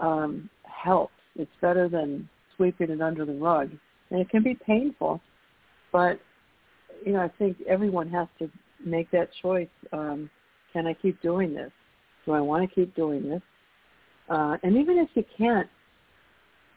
[0.00, 1.12] um, helps.
[1.36, 3.70] It's better than sweeping it under the rug,
[4.10, 5.20] and it can be painful.
[5.92, 6.20] But
[7.04, 8.50] you know, I think everyone has to
[8.84, 9.68] make that choice.
[9.92, 10.30] Um,
[10.72, 11.72] can I keep doing this?
[12.26, 13.42] Do I want to keep doing this?
[14.28, 15.68] Uh, and even if you can't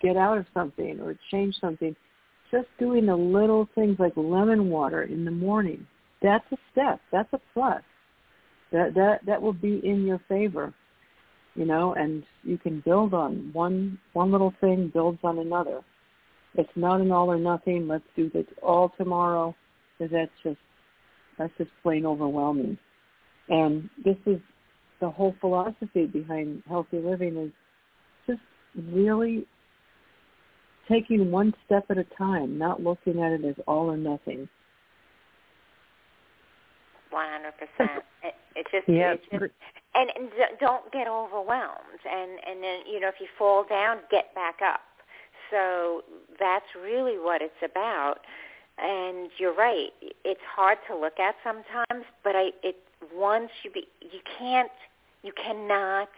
[0.02, 1.96] get out of something or change something,
[2.52, 5.86] just doing the little things like lemon water in the morning,
[6.22, 7.02] that's a step.
[7.12, 7.82] That's a plus
[8.74, 10.74] that that that will be in your favor
[11.56, 15.82] you know and you can build on one one little thing builds on another.
[16.56, 19.56] It's not an all or nothing let's do this all tomorrow
[19.98, 20.60] because that's just
[21.38, 22.78] that's just plain overwhelming.
[23.50, 24.40] And this is
[25.00, 27.52] the whole philosophy behind healthy living is
[28.26, 28.42] just
[28.92, 29.46] really
[30.90, 34.50] taking one step at a time not looking at it as all or nothing.
[37.14, 38.02] 100%.
[38.24, 39.54] It, it just, yeah, it just
[39.96, 40.30] and, and
[40.60, 42.02] don't get overwhelmed.
[42.10, 44.82] And and then you know if you fall down, get back up.
[45.52, 46.04] So
[46.40, 48.20] that's really what it's about.
[48.80, 49.92] And you're right.
[50.26, 52.78] It's hard to look at sometimes, but I it
[53.16, 54.72] once you be you can't
[55.22, 56.10] you cannot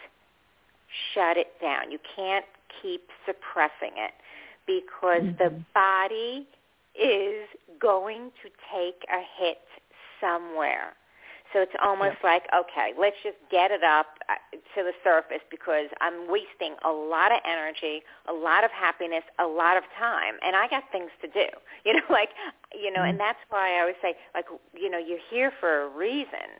[1.13, 1.91] shut it down.
[1.91, 2.45] You can't
[2.81, 4.13] keep suppressing it
[4.65, 5.43] because mm-hmm.
[5.43, 6.47] the body
[6.99, 7.47] is
[7.79, 9.59] going to take a hit
[10.21, 10.93] somewhere.
[11.55, 12.35] So it's almost yeah.
[12.35, 14.35] like, okay, let's just get it up uh,
[14.75, 19.47] to the surface because I'm wasting a lot of energy, a lot of happiness, a
[19.47, 21.47] lot of time, and I got things to do.
[21.85, 22.29] You know, like,
[22.73, 23.11] you know, mm-hmm.
[23.11, 26.57] and that's why I always say, like, you know, you're here for a reason.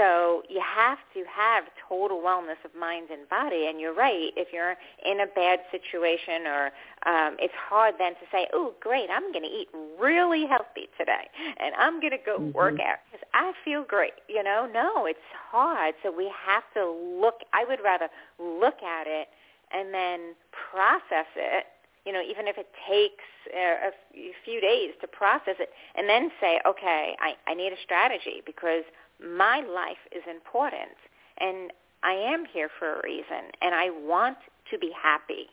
[0.00, 3.66] So you have to have total wellness of mind and body.
[3.68, 4.32] And you're right.
[4.34, 6.64] If you're in a bad situation or
[7.04, 9.68] um, it's hard then to say, oh, great, I'm going to eat
[10.00, 11.28] really healthy today
[11.60, 12.56] and I'm going to go mm-hmm.
[12.56, 14.14] work out because I feel great.
[14.26, 15.18] You know, no, it's
[15.50, 15.94] hard.
[16.02, 16.88] So we have to
[17.20, 17.44] look.
[17.52, 19.28] I would rather look at it
[19.70, 20.34] and then
[20.72, 21.66] process it
[22.06, 26.30] you know, even if it takes a, a few days to process it, and then
[26.40, 28.84] say, okay, I, I need a strategy because
[29.22, 30.96] my life is important
[31.38, 34.38] and I am here for a reason and I want
[34.70, 35.46] to be happy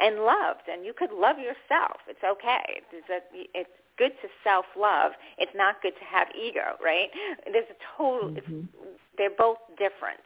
[0.00, 1.98] and loved and you could love yourself.
[2.08, 2.82] It's okay.
[2.92, 3.20] It's, a,
[3.54, 5.12] it's good to self-love.
[5.38, 7.08] It's not good to have ego, right?
[7.50, 8.38] There's a total, mm-hmm.
[8.38, 10.20] it's, they're both different.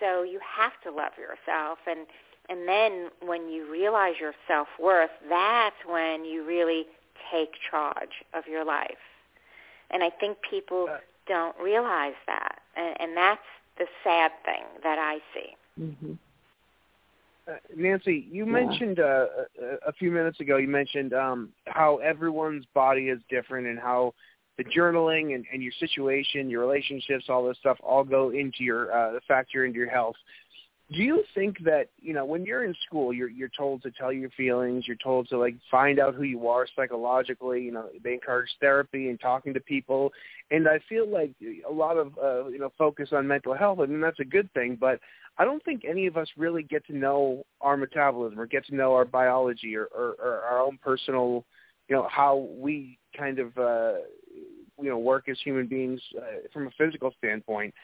[0.00, 2.06] So you have to love yourself and
[2.48, 6.86] and then when you realize your self-worth, that's when you really
[7.32, 9.02] take charge of your life.
[9.90, 10.86] And I think people
[11.26, 13.40] don't realize that, and, and that's
[13.78, 15.56] the sad thing that I see.
[15.80, 16.12] Mm-hmm.
[17.48, 18.52] Uh, Nancy, you yeah.
[18.52, 19.26] mentioned uh,
[19.62, 20.56] a, a few minutes ago.
[20.56, 24.14] You mentioned um, how everyone's body is different, and how
[24.56, 28.92] the journaling and, and your situation, your relationships, all this stuff, all go into your
[28.92, 30.16] uh, factor into your health
[30.92, 34.12] do you think that you know when you're in school you're you're told to tell
[34.12, 38.12] your feelings you're told to like find out who you are psychologically you know they
[38.14, 40.12] encourage therapy and talking to people.
[40.50, 41.32] And i feel like
[41.68, 44.52] a lot of uh you know focus on mental health I mean that's a good
[44.52, 45.00] thing but
[45.38, 48.74] i don't think any of us really get to know our metabolism or get to
[48.76, 51.44] know our biology or or, or our own personal
[51.88, 53.94] you know how we kind of uh
[54.80, 57.74] you know work as human beings uh, from a physical standpoint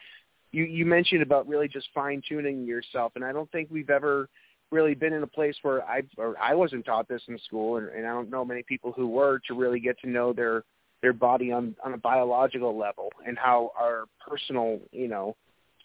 [0.53, 4.29] you you mentioned about really just fine tuning yourself, and I don't think we've ever
[4.71, 7.89] really been in a place where I or I wasn't taught this in school, and,
[7.89, 10.63] and I don't know many people who were to really get to know their
[11.01, 15.35] their body on on a biological level and how our personal you know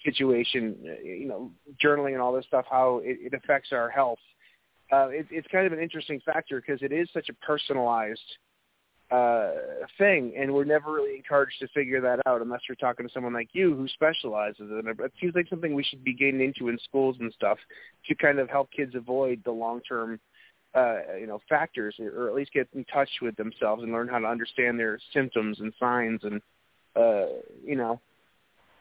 [0.05, 1.51] situation you know
[1.83, 4.21] journaling and all this stuff how it, it affects our health.
[4.93, 8.21] Uh, it, it's kind of an interesting factor because it is such a personalized
[9.11, 9.51] uh,
[9.97, 13.33] thing, and we're never really encouraged to figure that out unless you're talking to someone
[13.33, 14.97] like you who specializes in it.
[14.97, 17.59] But It seems like something we should be getting into in schools and stuff
[18.07, 20.21] to kind of help kids avoid the long-term,
[20.75, 24.19] uh, you know, factors, or at least get in touch with themselves and learn how
[24.19, 26.43] to understand their symptoms and signs, and
[26.95, 27.27] uh,
[27.65, 28.01] you know.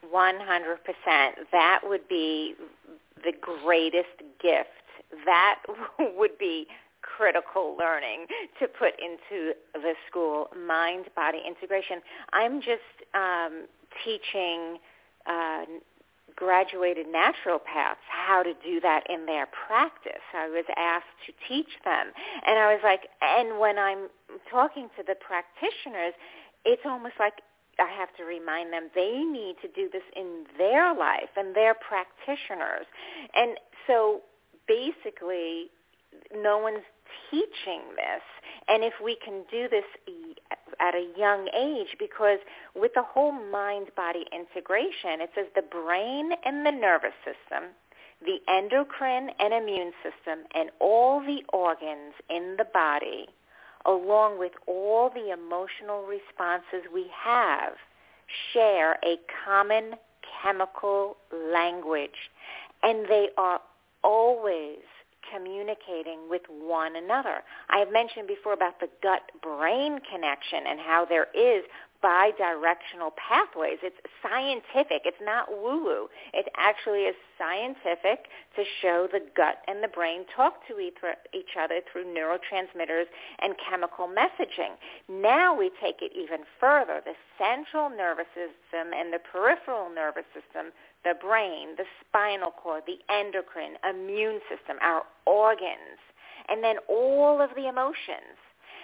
[0.09, 1.47] One hundred percent.
[1.51, 2.55] That would be
[3.23, 4.69] the greatest gift.
[5.25, 5.59] That
[5.99, 6.67] would be
[7.15, 8.25] critical learning
[8.59, 12.01] to put into the school, mind-body integration.
[12.33, 13.67] I'm just um,
[14.03, 14.77] teaching
[15.25, 15.65] uh,
[16.35, 20.21] graduated naturopaths how to do that in their practice.
[20.33, 22.07] I was asked to teach them.
[22.45, 24.07] And I was like, and when I'm
[24.49, 26.13] talking to the practitioners,
[26.63, 27.41] it's almost like
[27.79, 31.75] I have to remind them they need to do this in their life and their
[31.75, 32.85] practitioners.
[33.35, 34.21] And so
[34.67, 35.69] basically,
[36.35, 36.85] no one's
[37.29, 38.23] teaching this.
[38.67, 39.85] And if we can do this
[40.79, 42.39] at a young age, because
[42.75, 47.71] with the whole mind-body integration, it says the brain and the nervous system,
[48.25, 53.27] the endocrine and immune system, and all the organs in the body,
[53.85, 57.73] along with all the emotional responses we have,
[58.53, 59.95] share a common
[60.43, 61.17] chemical
[61.53, 62.31] language.
[62.83, 63.61] And they are
[64.03, 64.79] always
[65.33, 67.43] communicating with one another.
[67.69, 71.63] I have mentioned before about the gut-brain connection and how there is
[72.03, 73.79] bidirectional pathways.
[73.81, 75.01] It's scientific.
[75.05, 76.07] It's not woo-woo.
[76.33, 81.81] It actually is scientific to show the gut and the brain talk to each other
[81.91, 83.09] through neurotransmitters
[83.39, 84.77] and chemical messaging.
[85.09, 87.01] Now we take it even further.
[87.03, 90.71] The central nervous system and the peripheral nervous system
[91.03, 95.99] the brain, the spinal cord, the endocrine, immune system, our organs,
[96.49, 98.37] and then all of the emotions.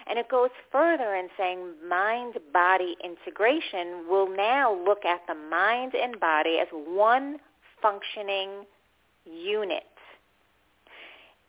[0.06, 6.20] And it goes further in saying mind-body integration will now look at the mind and
[6.20, 7.38] body as one
[7.82, 8.66] functioning
[9.26, 9.84] unit.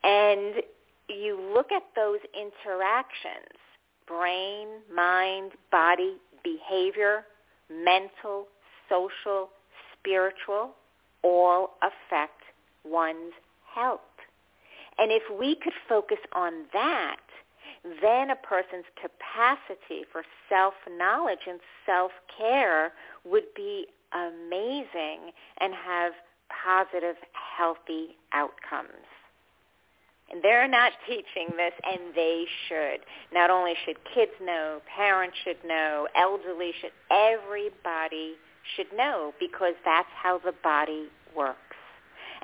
[0.04, 0.62] And
[1.08, 3.58] you look at those interactions,
[4.06, 7.24] brain, mind, body, behavior,
[7.70, 8.46] mental,
[8.88, 9.48] social,
[10.04, 10.72] spiritual,
[11.22, 12.42] all affect
[12.84, 13.32] one's
[13.74, 14.00] health.
[14.98, 17.16] And if we could focus on that,
[18.02, 22.92] then a person's capacity for self-knowledge and self-care
[23.24, 26.12] would be amazing and have
[26.48, 29.08] positive, healthy outcomes.
[30.30, 33.00] And they're not teaching this, and they should.
[33.32, 38.34] Not only should kids know, parents should know, elderly should, everybody
[38.76, 41.58] should know because that's how the body works.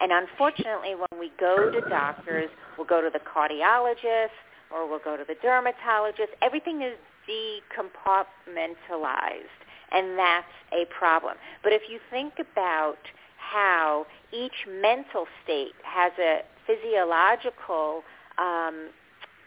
[0.01, 4.31] And unfortunately, when we go to doctors, we'll go to the cardiologist
[4.73, 6.31] or we'll go to the dermatologist.
[6.43, 6.95] Everything is
[7.29, 9.61] decompartmentalized,
[9.93, 11.37] and that's a problem.
[11.63, 12.99] But if you think about
[13.37, 18.03] how each mental state has a physiological
[18.39, 18.91] um,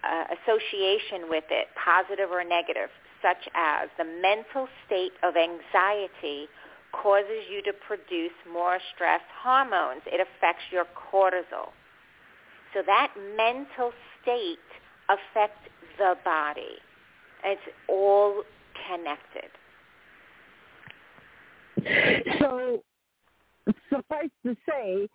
[0.04, 2.90] uh, association with it, positive or negative,
[3.22, 6.50] such as the mental state of anxiety
[6.94, 10.02] causes you to produce more stress hormones.
[10.06, 11.70] It affects your cortisol.
[12.74, 13.92] So that mental
[14.22, 14.58] state
[15.10, 16.78] affects the body.
[17.44, 18.44] It's all
[18.88, 19.52] connected.
[22.40, 22.84] So
[23.90, 25.08] suffice to say,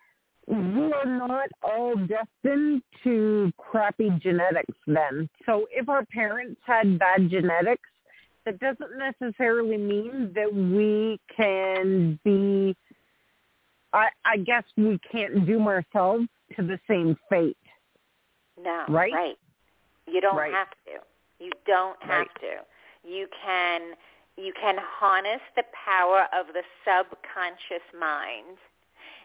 [0.47, 5.29] we are not all destined to crappy genetics then.
[5.45, 7.89] So if our parents had bad genetics,
[8.49, 12.75] that doesn't necessarily mean that we can be
[13.93, 17.57] I, I guess we can't doom ourselves to the same fate.
[18.63, 18.85] No.
[18.87, 19.13] Right?
[19.13, 19.37] Right.
[20.07, 20.53] You don't right.
[20.53, 21.43] have to.
[21.43, 22.27] You don't have right.
[22.41, 23.07] to.
[23.09, 23.81] You can
[24.37, 28.57] you can harness the power of the subconscious mind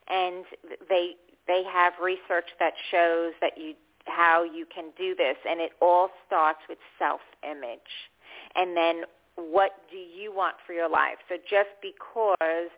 [0.08, 0.44] and
[0.88, 1.12] they
[1.46, 3.74] they have research that shows that you
[4.06, 8.12] how you can do this and it all starts with self-image
[8.56, 9.02] and then
[9.36, 11.16] what do you want for your life?
[11.28, 12.70] So just because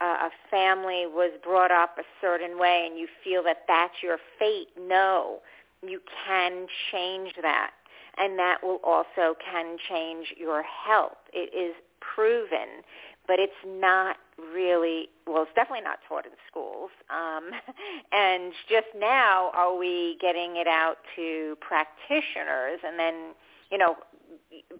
[0.00, 4.18] uh, a family was brought up a certain way and you feel that that's your
[4.38, 5.40] fate, no,
[5.86, 7.70] you can change that.
[8.16, 11.18] And that will also can change your health.
[11.32, 12.82] It is proven,
[13.26, 14.16] but it's not
[14.52, 16.90] really, well, it's definitely not taught in schools.
[17.08, 17.50] Um,
[18.12, 23.34] and just now are we getting it out to practitioners and then,
[23.70, 23.96] you know,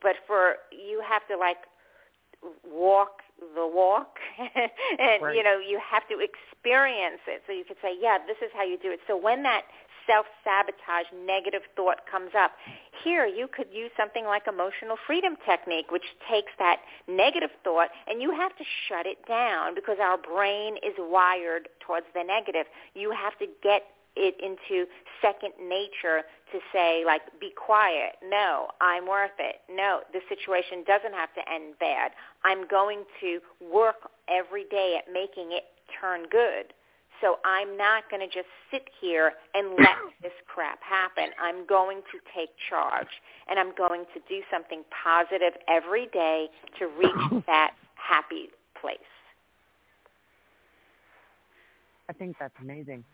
[0.02, 1.58] but for you have to like
[2.64, 3.22] walk
[3.54, 5.36] the walk and right.
[5.36, 8.64] you know you have to experience it so you could say yeah this is how
[8.64, 9.62] you do it so when that
[10.06, 12.52] self sabotage negative thought comes up
[13.04, 18.20] here you could use something like emotional freedom technique, which takes that negative thought and
[18.20, 22.66] you have to shut it down because our brain is wired towards the negative.
[22.94, 23.82] You have to get
[24.16, 24.86] it into
[25.22, 31.14] second nature to say like be quiet no i'm worth it no the situation doesn't
[31.14, 32.10] have to end bad
[32.44, 33.38] i'm going to
[33.72, 35.64] work every day at making it
[36.00, 36.72] turn good
[37.20, 41.30] so I'm not going to just sit here and let this crap happen.
[41.40, 46.48] I'm going to take charge and I'm going to do something positive every day
[46.78, 48.48] to reach that happy
[48.80, 48.98] place.
[52.08, 53.04] I think that's amazing.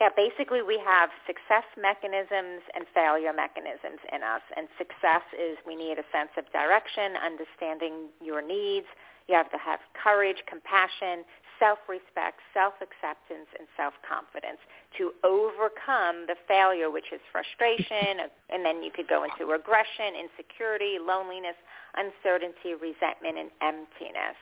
[0.00, 4.42] Yeah, basically we have success mechanisms and failure mechanisms in us.
[4.56, 8.86] And success is we need a sense of direction, understanding your needs,
[9.28, 11.22] you have to have courage, compassion,
[11.60, 14.62] self-respect, self-acceptance, and self-confidence
[14.96, 20.96] to overcome the failure, which is frustration, and then you could go into aggression, insecurity,
[20.96, 21.58] loneliness,
[21.98, 24.38] uncertainty, resentment, and emptiness.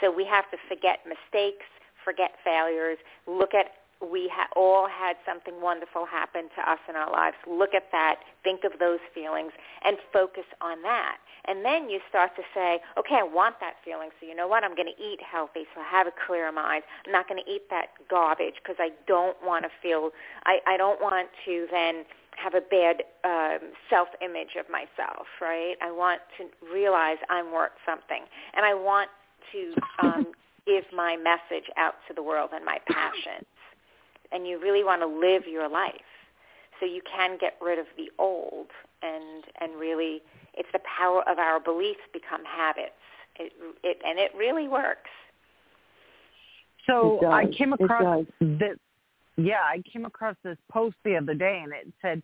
[0.00, 1.68] So we have to forget mistakes,
[2.00, 2.96] forget failures,
[3.26, 7.36] look at we ha- all had something wonderful happen to us in our lives.
[7.46, 9.52] Look at that, think of those feelings,
[9.84, 11.18] and focus on that.
[11.46, 14.64] And then you start to say, okay, I want that feeling, so you know what?
[14.64, 16.84] I'm going to eat healthy, so I have a clear mind.
[17.06, 20.10] I'm not going to eat that garbage because I don't want to feel,
[20.44, 22.04] I, I don't want to then
[22.36, 25.76] have a bad um, self-image of myself, right?
[25.82, 28.24] I want to realize I'm worth something,
[28.54, 29.10] and I want
[29.52, 30.26] to um,
[30.66, 33.44] give my message out to the world and my passion
[34.32, 35.94] and you really want to live your life.
[36.78, 38.68] So you can get rid of the old
[39.02, 40.22] and and really
[40.54, 42.92] it's the power of our beliefs become habits.
[43.38, 43.52] It,
[43.82, 45.10] it and it really works.
[46.86, 48.78] So I came across this
[49.36, 52.22] yeah, I came across this post the other day and it said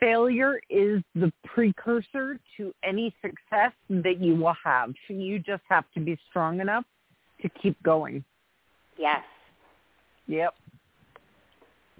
[0.00, 4.92] failure is the precursor to any success that you will have.
[5.08, 6.84] You just have to be strong enough
[7.40, 8.24] to keep going.
[8.98, 9.22] Yes.
[10.26, 10.54] Yep.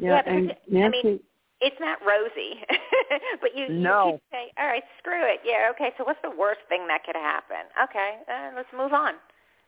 [0.03, 1.20] Yeah, yeah and Nancy, I mean,
[1.62, 2.59] it's not rosy,
[3.40, 4.18] but you, no.
[4.18, 5.40] you saying, all right, screw it.
[5.46, 5.94] Yeah, okay.
[5.96, 7.70] So what's the worst thing that could happen?
[7.78, 9.14] Okay, uh, let's move on,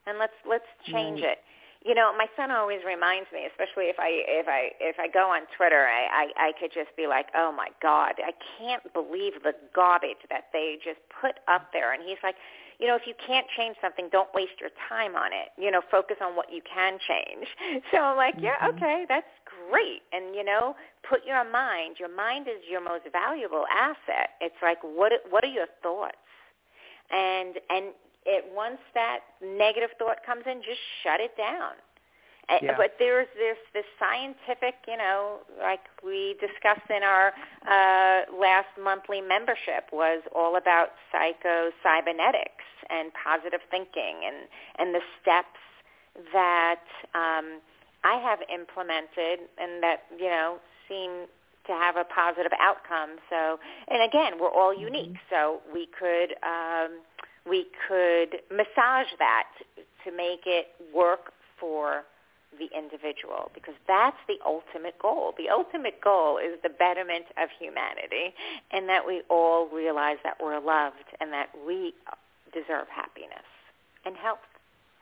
[0.07, 1.39] and let's let's change right.
[1.39, 1.39] it.
[1.87, 5.31] You know, my son always reminds me, especially if I if I if I go
[5.31, 9.39] on Twitter, I, I I could just be like, oh my god, I can't believe
[9.45, 11.93] the garbage that they just put up there.
[11.93, 12.35] And he's like,
[12.81, 15.55] you know, if you can't change something, don't waste your time on it.
[15.57, 17.47] You know, focus on what you can change.
[17.93, 18.77] So I'm like, yeah, Mm-hmm.
[18.77, 19.31] okay, that's
[19.71, 20.03] great.
[20.13, 20.75] And you know,
[21.09, 21.97] put your mind.
[21.99, 24.31] Your mind is your most valuable asset.
[24.41, 26.17] It's like, what what are your thoughts?
[27.11, 27.87] And and
[28.27, 31.73] it once that negative thought comes in, just shut it down.
[32.49, 32.77] Uh, Yeah.
[32.77, 37.33] But there's this this scientific, you know, like we discussed in our
[37.67, 44.49] uh, last monthly membership, was all about psycho-cybernetics and positive thinking and
[44.79, 45.61] and the steps
[46.33, 46.85] that
[47.15, 47.61] um,
[48.05, 51.27] I have implemented and that you know seem
[51.67, 53.17] to have a positive outcome.
[53.31, 57.01] So, and again, we're all unique, so we could um,
[57.49, 59.49] we could massage that
[60.05, 62.05] to make it work for
[62.59, 65.35] the individual because that's the ultimate goal.
[65.37, 68.35] The ultimate goal is the betterment of humanity
[68.71, 71.95] and that we all realize that we're loved and that we
[72.53, 73.49] deserve happiness
[74.05, 74.39] and health.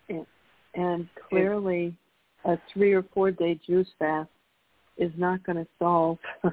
[0.09, 0.27] and,
[0.75, 1.95] and clearly,
[2.45, 4.31] a three or four day juice fast
[4.97, 6.19] is not going to solve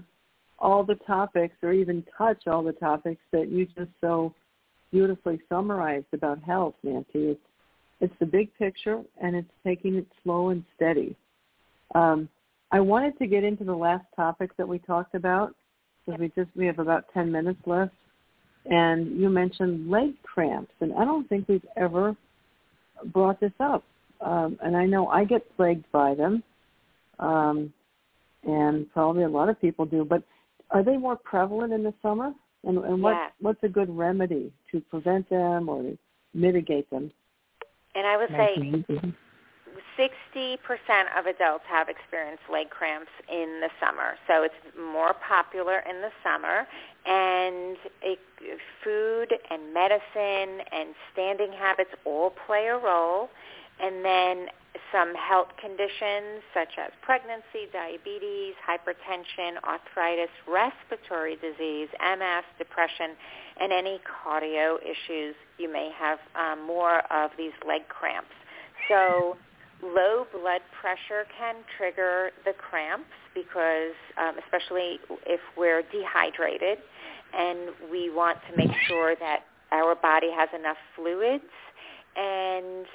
[0.60, 4.34] all the topics or even touch all the topics that you just so
[4.92, 7.30] beautifully summarized about health, Nancy.
[7.30, 7.42] It's
[8.02, 11.18] it's the big picture, and it's taking it slow and steady.
[11.96, 12.30] Um,
[12.72, 15.54] I wanted to get into the last topic that we talked about
[16.06, 17.94] because we just we have about ten minutes left,
[18.66, 22.16] and you mentioned leg cramps, and I don't think we've ever
[23.12, 23.84] brought this up.
[24.22, 26.44] Um, and I know I get plagued by them,
[27.20, 27.74] um,
[28.44, 30.04] and probably a lot of people do.
[30.04, 30.24] But
[30.72, 32.34] are they more prevalent in the summer?
[32.64, 33.32] And, and what Yes.
[33.40, 35.98] what's a good remedy to prevent them or to
[36.34, 37.12] mitigate them?
[37.96, 39.16] And I would say Mhm.
[39.98, 40.58] 60%
[41.18, 44.18] of adults have experienced leg cramps in the summer.
[44.28, 46.68] So it's more popular in the summer.
[47.06, 48.20] And it,
[48.84, 53.30] food and medicine and standing habits all play a role.
[53.82, 54.48] And then
[54.92, 63.16] some health conditions such as pregnancy, diabetes, hypertension, arthritis, respiratory disease, MS, depression,
[63.60, 68.34] and any cardio issues, you may have um, more of these leg cramps.
[68.88, 69.38] So
[69.84, 76.80] low blood pressure can trigger the cramps because, um, especially if we're dehydrated,
[77.34, 81.44] and we want to make sure that our body has enough fluids.
[82.16, 82.86] And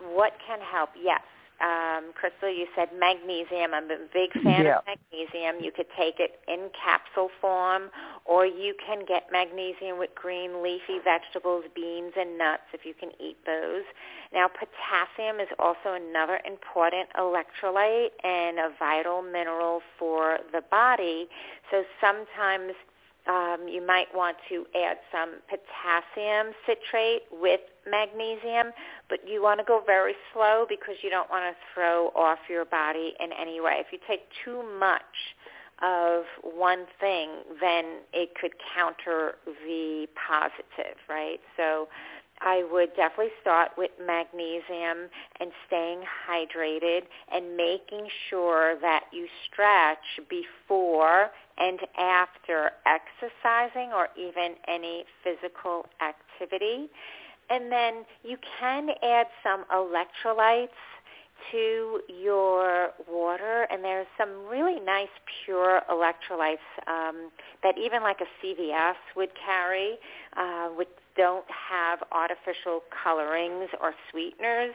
[0.00, 0.90] what can help?
[1.00, 1.20] Yes,
[1.60, 3.74] um, Crystal, you said magnesium.
[3.74, 4.78] I'm a big fan Yeah.
[4.78, 5.60] of magnesium.
[5.60, 7.90] You could take it in capsule form,
[8.24, 13.10] or you can get magnesium with green leafy vegetables, beans, and nuts if you can
[13.20, 13.82] eat those.
[14.32, 21.28] Now, potassium is also another important electrolyte and a vital mineral for the body.
[21.70, 22.74] So sometimes
[23.28, 28.72] um, you might want to add some potassium citrate with magnesium,
[29.08, 32.64] but you want to go very slow because you don't want to throw off your
[32.64, 33.76] body in any way.
[33.78, 35.02] If you take too much
[35.82, 41.40] of one thing, then it could counter the positive, right?
[41.56, 41.88] So
[42.40, 45.08] I would definitely start with magnesium
[45.40, 54.54] and staying hydrated and making sure that you stretch before and after exercising or even
[54.68, 56.88] any physical activity.
[57.50, 60.68] And then you can add some electrolytes
[61.52, 65.08] to your water, and there's some really nice
[65.44, 67.30] pure electrolytes um,
[67.62, 69.98] that even like a CVS would carry,
[70.36, 74.74] uh, which don't have artificial colorings or sweeteners.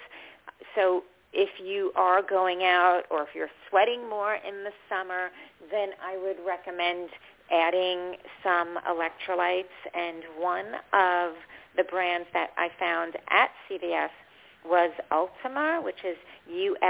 [0.76, 5.30] So if you are going out or if you're sweating more in the summer,
[5.72, 7.10] then I would recommend
[7.52, 9.74] adding some electrolytes.
[9.94, 11.34] And one of
[11.76, 14.10] the brands that I found at CVS
[14.66, 16.18] was Ultima, which is
[16.50, 16.88] U-L-T-I-M-A,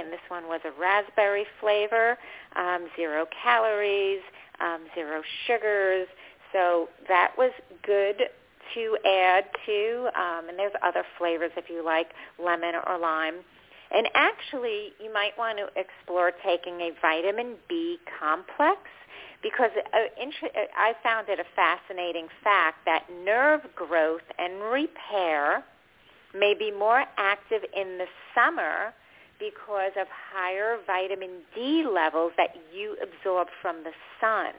[0.00, 2.18] and this one was a raspberry flavor,
[2.56, 4.20] um, zero calories,
[4.60, 6.06] um, zero sugars.
[6.52, 7.52] So that was
[7.84, 8.30] good
[8.74, 12.08] to add to, um, and there's other flavors if you like,
[12.42, 13.44] lemon or lime.
[13.90, 18.80] And actually, you might want to explore taking a vitamin B complex
[19.42, 19.98] because uh,
[20.76, 25.64] I found it a fascinating fact that nerve growth and repair
[26.34, 28.92] may be more active in the summer
[29.38, 34.52] because of higher vitamin D levels that you absorb from the sun.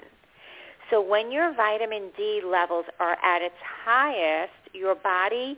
[0.90, 3.56] So when your vitamin D levels are at its
[3.86, 5.58] highest, your body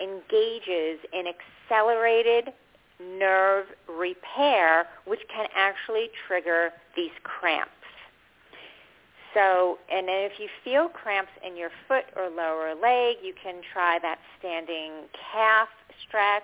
[0.00, 2.52] engages in accelerated
[3.00, 7.72] nerve repair, which can actually trigger these cramps.
[9.34, 13.98] So, and if you feel cramps in your foot or lower leg, you can try
[14.00, 15.68] that standing calf
[16.06, 16.42] stretch.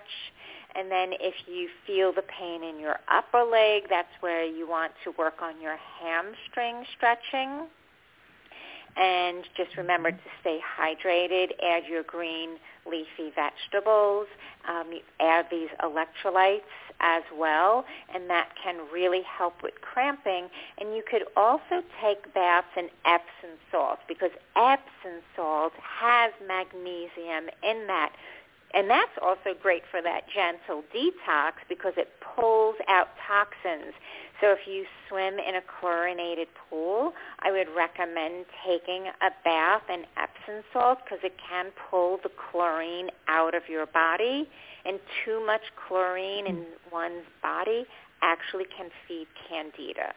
[0.75, 4.91] And then if you feel the pain in your upper leg, that's where you want
[5.03, 7.67] to work on your hamstring stretching.
[8.97, 11.51] And just remember to stay hydrated.
[11.63, 14.27] Add your green leafy vegetables.
[14.67, 16.61] Um, add these electrolytes
[16.99, 20.47] as well, and that can really help with cramping.
[20.77, 27.87] And you could also take baths in Epsom salt because Epsom salt has magnesium in
[27.87, 28.11] that.
[28.73, 33.93] And that's also great for that gentle detox because it pulls out toxins.
[34.41, 40.03] So if you swim in a chlorinated pool, I would recommend taking a bath in
[40.17, 44.49] Epsom salt because it can pull the chlorine out of your body.
[44.83, 47.85] And too much chlorine in one's body
[48.21, 50.13] actually can feed candida.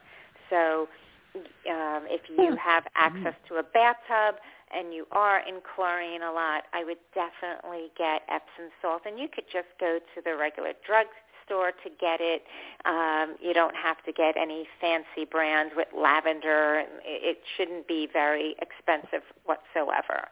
[0.50, 0.88] So
[1.36, 4.40] um, if you have access to a bathtub
[4.74, 9.02] and you are in chlorine a lot, I would definitely get Epsom salt.
[9.06, 11.06] And you could just go to the regular drug
[11.48, 12.42] store to get it.
[12.84, 16.84] Um, you don't have to get any fancy brands with lavender.
[17.04, 20.28] It shouldn't be very expensive whatsoever.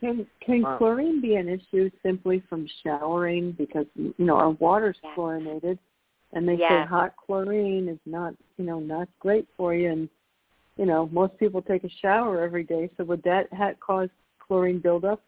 [0.00, 0.76] Can can Wow.
[0.78, 5.14] chlorine be an issue simply from showering because you know our water's Yes.
[5.14, 5.78] chlorinated,
[6.32, 10.08] and they say hot chlorine is not you know not great for you, and
[10.76, 14.08] you know most people take a shower every day, so would that ha- cause
[14.40, 15.22] chlorine buildup?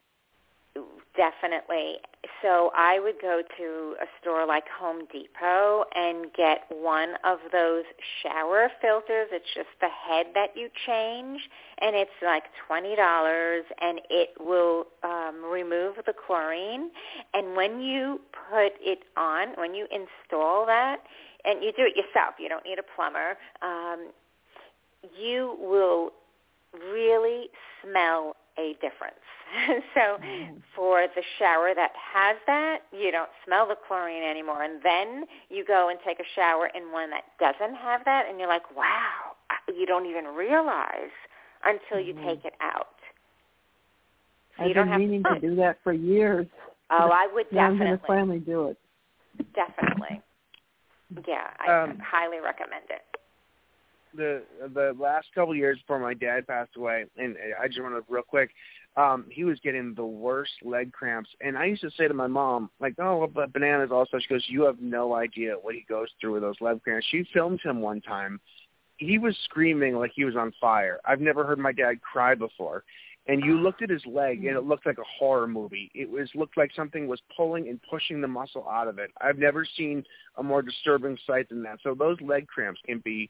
[1.17, 1.97] Definitely.
[2.43, 7.85] So I would go to a store like Home Depot and get one of those
[8.23, 9.29] shower filters.
[9.33, 11.41] It's just the head that you change,
[11.81, 16.91] and it's like twenty dollars, and it will um, remove the chlorine.
[17.33, 18.21] And when you
[18.51, 20.99] put it on, when you install that,
[21.47, 23.39] and you do it yourself, you don't need a plumber.
[23.63, 24.11] Um,
[25.19, 26.11] you will
[26.73, 27.49] really
[27.83, 29.21] smell a difference.
[29.95, 30.19] so
[30.75, 34.63] for the shower that has that, you don't smell the chlorine anymore.
[34.63, 38.39] And then you go and take a shower in one that doesn't have that, and
[38.39, 39.37] you're like, wow,
[39.69, 41.13] you don't even realize
[41.65, 42.25] until you Mhm.
[42.25, 42.89] take it out.
[44.57, 46.47] So I've you don't been have meaning to to do that for years.
[46.91, 48.79] Oh, I would Now I'm going to finally do it.
[49.55, 50.23] Definitely.
[51.27, 53.16] Yeah, I Um, highly recommend it.
[54.17, 54.43] The
[54.75, 58.13] the last couple of years before my dad passed away, and I just want to
[58.13, 58.51] real quick,
[58.97, 62.27] um, he was getting the worst leg cramps, and I used to say to my
[62.27, 64.19] mom, like, oh, but bananas also.
[64.19, 67.07] She goes, you have no idea what he goes through with those leg cramps.
[67.11, 68.41] She filmed him one time.
[68.97, 70.99] He was screaming like he was on fire.
[71.05, 72.85] I've never heard my dad cry before.
[73.29, 75.91] And you looked at his leg, and it looked like a horror movie.
[75.95, 79.11] It was looked like something was pulling and pushing the muscle out of it.
[79.21, 80.05] I've never seen
[80.37, 81.81] a more disturbing sight than that.
[81.83, 83.29] So those leg cramps can be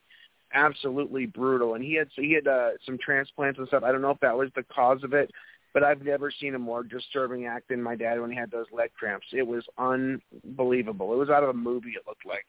[0.53, 1.75] absolutely brutal.
[1.75, 3.83] And he had he had uh, some transplants and stuff.
[3.83, 5.31] I don't know if that was the cause of it,
[5.73, 8.65] but I've never seen a more disturbing act than my dad when he had those
[8.71, 9.27] leg cramps.
[9.31, 11.13] It was unbelievable.
[11.13, 11.93] It was out of a movie.
[11.95, 12.45] It looked like.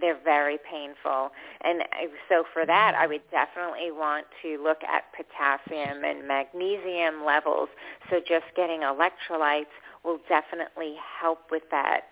[0.00, 1.30] They're very painful.
[1.62, 1.82] And
[2.28, 2.68] so for mm-hmm.
[2.68, 7.68] that, I would definitely want to look at potassium and magnesium levels.
[8.10, 9.72] So just getting electrolytes
[10.04, 12.02] will definitely help with that.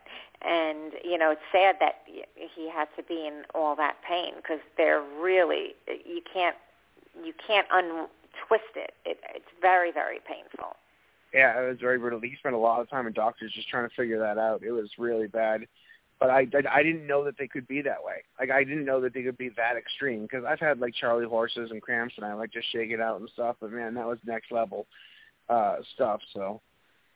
[0.42, 4.58] And, you know, it's sad that he had to be in all that pain because
[4.76, 6.56] they're really, you can't,
[7.22, 8.94] you can't untwist it.
[9.04, 9.18] it.
[9.34, 10.76] It's very, very painful.
[11.32, 12.20] Yeah, it was very brutal.
[12.20, 14.62] He spent a lot of time in doctors just trying to figure that out.
[14.62, 15.66] It was really bad.
[16.22, 18.22] But I, I, I didn't know that they could be that way.
[18.38, 21.26] Like I didn't know that they could be that extreme because I've had like Charlie
[21.26, 23.56] horses and cramps and I like just shake it out and stuff.
[23.60, 24.86] But man, that was next level
[25.48, 26.20] uh stuff.
[26.32, 26.60] So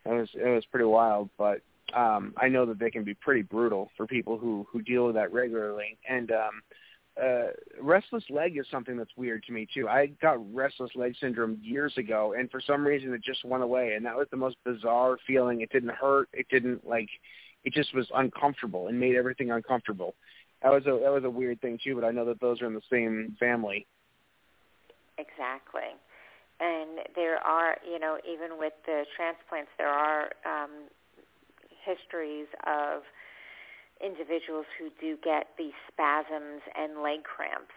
[0.04, 1.30] it was it was pretty wild.
[1.38, 1.60] But
[1.94, 5.14] um I know that they can be pretty brutal for people who who deal with
[5.14, 5.96] that regularly.
[6.08, 6.62] And um
[7.22, 9.88] uh restless leg is something that's weird to me too.
[9.88, 13.92] I got restless leg syndrome years ago and for some reason it just went away
[13.94, 15.60] and that was the most bizarre feeling.
[15.60, 16.28] It didn't hurt.
[16.32, 17.08] It didn't like
[17.66, 20.14] it just was uncomfortable and made everything uncomfortable.
[20.62, 22.66] That was a that was a weird thing too, but I know that those are
[22.66, 23.86] in the same family.
[25.18, 25.98] Exactly.
[26.60, 30.88] And there are, you know, even with the transplants, there are um,
[31.84, 33.02] histories of
[34.00, 37.76] individuals who do get these spasms and leg cramps.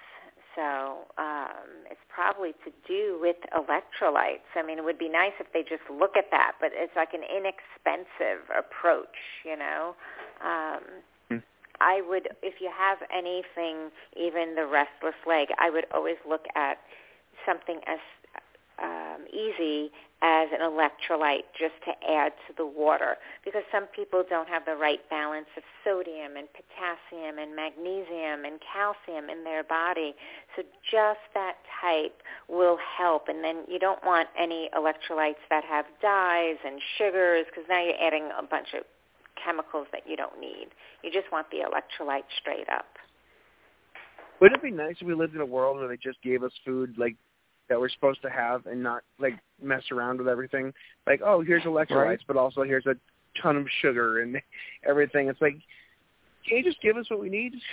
[0.59, 4.43] So um, it's probably to do with electrolytes.
[4.55, 7.13] I mean, it would be nice if they just look at that, but it's like
[7.13, 9.95] an inexpensive approach, you know.
[10.43, 10.83] Um,
[11.29, 11.37] Hmm.
[11.79, 16.79] I would, if you have anything, even the restless leg, I would always look at
[17.45, 17.99] something as
[18.81, 23.15] um, easy as an electrolyte just to add to the water
[23.45, 28.59] because some people don't have the right balance of sodium and potassium and magnesium and
[28.59, 30.13] calcium in their body.
[30.55, 32.19] So just that type
[32.49, 33.29] will help.
[33.29, 38.01] And then you don't want any electrolytes that have dyes and sugars because now you're
[38.01, 38.83] adding a bunch of
[39.41, 40.67] chemicals that you don't need.
[41.01, 42.87] You just want the electrolyte straight up.
[44.41, 46.51] Wouldn't it be nice if we lived in a world where they just gave us
[46.65, 47.15] food like
[47.69, 50.73] that we're supposed to have and not like mess around with everything?
[51.07, 52.19] Like, oh, here's electrolytes, Right.
[52.27, 52.95] but also here's a
[53.41, 54.41] ton of sugar and
[54.87, 55.29] everything.
[55.29, 55.55] It's like,
[56.47, 57.53] can you just give us what we need?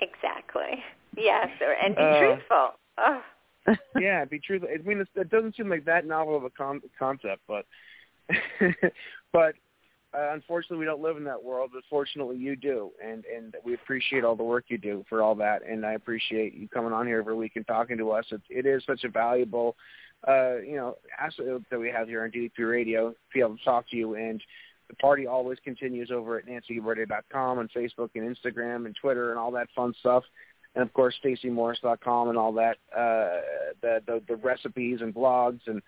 [0.00, 0.82] Exactly.
[1.14, 2.68] Yes, or, and be Uh, truthful.
[2.96, 3.22] Oh.
[4.00, 4.70] yeah, be truthful.
[4.72, 7.66] I mean, it's, it doesn't seem like that novel of a con- concept, but
[9.32, 9.54] but
[10.14, 11.70] uh, unfortunately, we don't live in that world.
[11.72, 15.34] But fortunately, you do, and and we appreciate all the work you do for all
[15.36, 15.62] that.
[15.66, 18.24] And I appreciate you coming on here every week and talking to us.
[18.30, 19.76] It, it is such a valuable,
[20.26, 23.64] uh, you know, asset that we have here on DDP Radio to be able to
[23.64, 24.14] talk to you.
[24.14, 24.42] And
[24.88, 29.50] the party always continues over at nancyguberti.com and Facebook and Instagram and Twitter and all
[29.52, 30.24] that fun stuff
[30.74, 33.40] and of course StaceyMorris.com and all that, uh,
[33.82, 35.82] the, the the recipes and blogs, and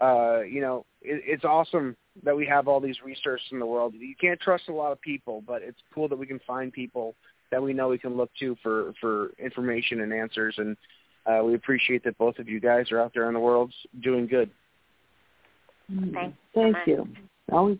[0.00, 3.94] uh, you know, it, it's awesome that we have all these resources in the world.
[3.96, 7.14] You can't trust a lot of people, but it's cool that we can find people
[7.50, 10.76] that we know we can look to for for information and answers, and
[11.26, 13.72] uh, we appreciate that both of you guys are out there in the world
[14.02, 14.50] doing good.
[15.88, 17.08] Thank you so Thank you.
[17.50, 17.78] Always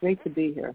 [0.00, 0.74] great to be here.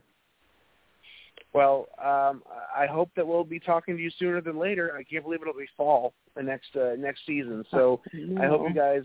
[1.54, 2.42] Well, um,
[2.76, 4.96] I hope that we'll be talking to you sooner than later.
[4.98, 7.64] I can't believe it'll be fall the next uh, next season.
[7.70, 8.02] So
[8.42, 9.04] I hope you guys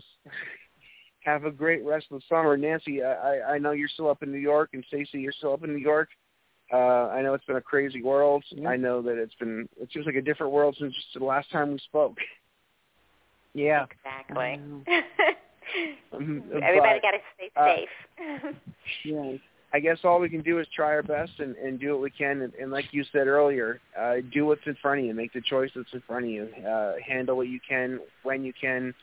[1.21, 2.57] have a great rest of the summer.
[2.57, 5.53] Nancy, I, I I know you're still up in New York, and Stacey, you're still
[5.53, 6.09] up in New York.
[6.71, 8.43] Uh, I know it's been a crazy world.
[8.67, 11.51] I know that it's been it seems like a different world since just the last
[11.51, 12.17] time we spoke.
[13.53, 13.85] Yeah.
[14.05, 14.53] Exactly.
[16.13, 18.55] Um, Everybody got to stay uh, safe.
[19.05, 19.39] Yes.
[19.71, 22.09] I guess all we can do is try our best and, and do what we
[22.09, 22.41] can.
[22.41, 25.13] And, and like you said earlier, uh, do what's in front of you.
[25.13, 26.49] Make the choice that's in front of you.
[26.67, 28.95] Uh, handle what you can when you can.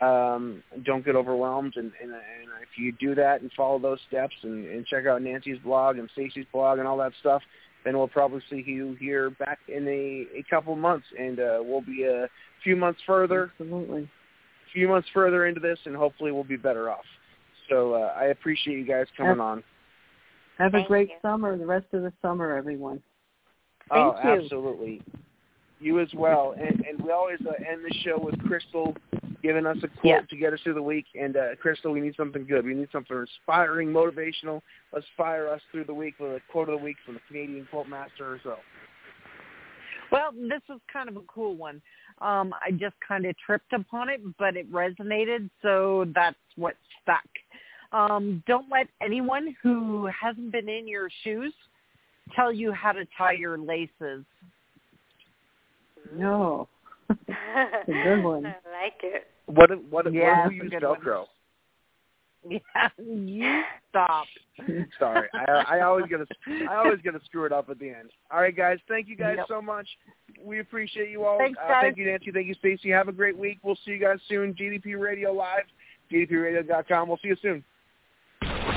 [0.00, 1.74] Um, don't get overwhelmed.
[1.76, 5.22] And, and, and if you do that and follow those steps and, and check out
[5.22, 7.42] Nancy's blog and Stacey's blog and all that stuff,
[7.84, 11.06] then we'll probably see you here back in a, a couple of months.
[11.18, 12.28] And uh, we'll be a
[12.62, 14.02] few months further Absolutely.
[14.02, 17.04] a few months further into this, and hopefully we'll be better off.
[17.68, 19.64] So uh, I appreciate you guys coming Have- on.
[20.58, 21.14] Have a great you.
[21.22, 23.00] summer, the rest of the summer, everyone.
[23.92, 24.44] oh, Thank you.
[24.44, 25.02] absolutely.
[25.78, 26.54] You as well.
[26.58, 28.96] And and we always uh, end the show with Crystal
[29.42, 30.20] giving us a quote Yeah.
[30.22, 31.06] to get us through the week.
[31.18, 32.64] And uh, Crystal, we need something good.
[32.64, 34.62] We need something inspiring, motivational.
[34.92, 37.66] Let's fire us through the week with a quote of the week from the Canadian
[37.70, 38.60] quote master herself.
[40.10, 41.82] Well, this was kind of a cool one.
[42.20, 47.28] Um, I just kind of tripped upon it, but it resonated, so that's what stuck.
[47.92, 51.52] Um, don't let anyone who hasn't been in your shoes
[52.34, 54.24] tell you how to tie your laces.
[56.14, 56.68] No.
[57.10, 57.14] A
[57.86, 58.46] good one.
[58.46, 59.26] I like it.
[59.46, 61.00] What what Yeah, what who it's a used good one.
[61.00, 61.24] Velcro?
[62.48, 64.24] Yeah, you stop.
[64.98, 66.24] Sorry, I, I always gonna
[66.70, 68.10] I always gonna screw it up at the end.
[68.30, 69.46] All right, guys, thank you guys Yep.
[69.48, 69.88] so much.
[70.42, 71.36] We appreciate you all.
[71.38, 71.82] Thanks, uh, guys.
[71.82, 72.30] Thank you, Nancy.
[72.30, 72.90] Thank you, Stacey.
[72.90, 73.58] Have a great week.
[73.64, 74.54] We'll see you guys soon.
[74.54, 75.64] DDP Radio Live,
[76.12, 77.08] DDPRadio.com.
[77.08, 77.64] We'll see you soon.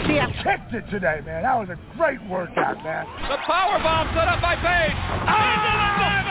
[0.07, 0.25] See ya.
[0.43, 1.43] Kicked it today, man.
[1.43, 3.05] That was a great workout, man.
[3.29, 4.97] The power bomb set up by Page.
[5.21, 6.30] Into the diamond